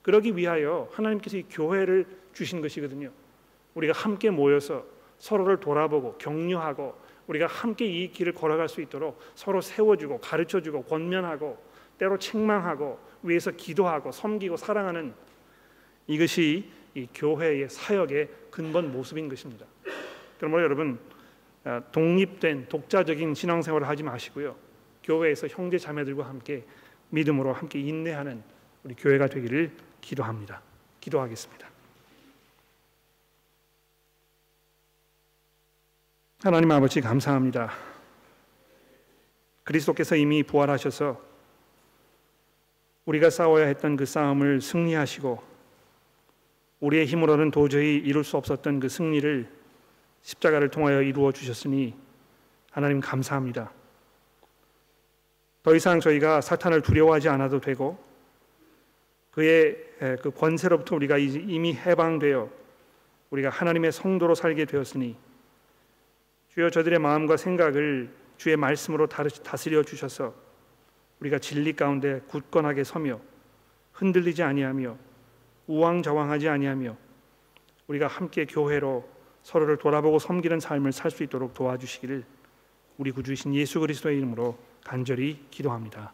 그러기 0.03 0.37
위하여 0.37 0.89
하나님께서 0.93 1.39
이 1.39 1.45
교회를 1.49 2.07
주신 2.33 2.61
것이거든요. 2.61 3.11
우리가 3.75 3.95
함께 3.95 4.31
모여서 4.31 4.85
서로를 5.19 5.59
돌아보고 5.59 6.19
격려하고 6.19 7.01
우리가 7.29 7.47
함께 7.47 7.87
이 7.87 8.11
길을 8.11 8.35
걸어갈 8.35 8.69
수 8.69 8.81
있도록 8.83 9.21
서로 9.35 9.61
세워주고 9.61 10.19
가르쳐주고 10.19 10.83
권면하고 10.85 11.57
때로 11.99 12.19
책망하고 12.19 12.99
위에서 13.23 13.53
기도하고 13.53 14.11
섬기고 14.11 14.57
사랑하는 14.57 15.15
이것이 16.09 16.69
이 16.95 17.07
교회의 17.15 17.71
사역의 17.71 18.29
근본 18.51 18.93
모습인 18.93 19.29
것입니다. 19.29 19.65
그러므로 20.39 20.65
여러분 20.65 20.99
아, 20.99 21.22
독립된 21.93 22.69
독자적인 22.69 23.35
신앙생활을 23.35 23.89
하지 23.89 24.03
마시고요. 24.03 24.57
교회에서 25.05 25.49
형제 25.49 25.79
자매들과 25.79 26.25
함께 26.25 26.65
믿음으로 27.11 27.53
함께 27.53 27.81
인내하는 27.81 28.43
우리 28.85 28.95
교회가 28.95 29.29
되기를 29.29 29.71
기도합니다. 30.01 30.63
기도하겠습니다. 31.01 31.69
하나님 36.43 36.71
아버지 36.73 37.01
감사합니다. 37.01 37.73
그리스도께서 39.63 40.17
이미 40.17 40.43
부활하셔서 40.43 41.23
우리가 43.05 43.31
싸워야 43.31 43.67
했던 43.67 43.97
그 43.97 44.07
싸움을 44.07 44.61
승리하시고 44.61 45.43
우리의 46.81 47.07
힘으로는 47.07 47.53
도저히 47.53 47.97
이룰 47.97 48.25
수 48.25 48.37
없었던 48.37 48.81
그 48.81 48.89
승리를 48.89 49.62
십자가를 50.23 50.71
통하여 50.71 51.03
이루어 51.03 51.33
주셨으니 51.33 51.95
하나님 52.71 53.01
감사합니다. 53.01 53.73
더 55.63 55.75
이상 55.75 56.01
저희가 56.01 56.41
사탄을 56.41 56.83
두려워하지 56.83 57.29
않아도 57.29 57.61
되고 57.61 58.03
그의 59.31 59.77
그 60.23 60.31
권세로부터 60.31 60.97
우리가 60.97 61.19
이미 61.19 61.75
해방되어 61.75 62.51
우리가 63.31 63.51
하나님의 63.51 63.93
성도로 63.93 64.35
살게 64.35 64.65
되었으니 64.65 65.17
주여 66.49 66.71
저들의 66.71 66.99
마음과 66.99 67.37
생각을 67.37 68.13
주의 68.37 68.57
말씀으로 68.57 69.07
다스려 69.07 69.83
주셔서 69.85 70.35
우리가 71.21 71.39
진리 71.39 71.73
가운데 71.75 72.21
굳건하게 72.27 72.85
서며 72.85 73.21
흔들리지 73.93 74.43
아니하며 74.43 74.99
우왕좌왕하지 75.69 76.49
아니하며 76.49 76.97
우리가 77.87 78.09
함께 78.09 78.45
교회로 78.45 79.09
서로를 79.43 79.77
돌아보고 79.77 80.19
섬기는 80.19 80.61
삶을 80.61 80.93
살 80.93 81.11
수 81.11 81.23
있도록 81.25 81.55
도와주시기를 81.55 82.25
우리 82.99 83.11
구주이신 83.11 83.55
예수 83.55 83.81
그리스도의 83.81 84.19
이름으로 84.19 84.57
간절히 84.85 85.47
기도합니다. 85.51 86.13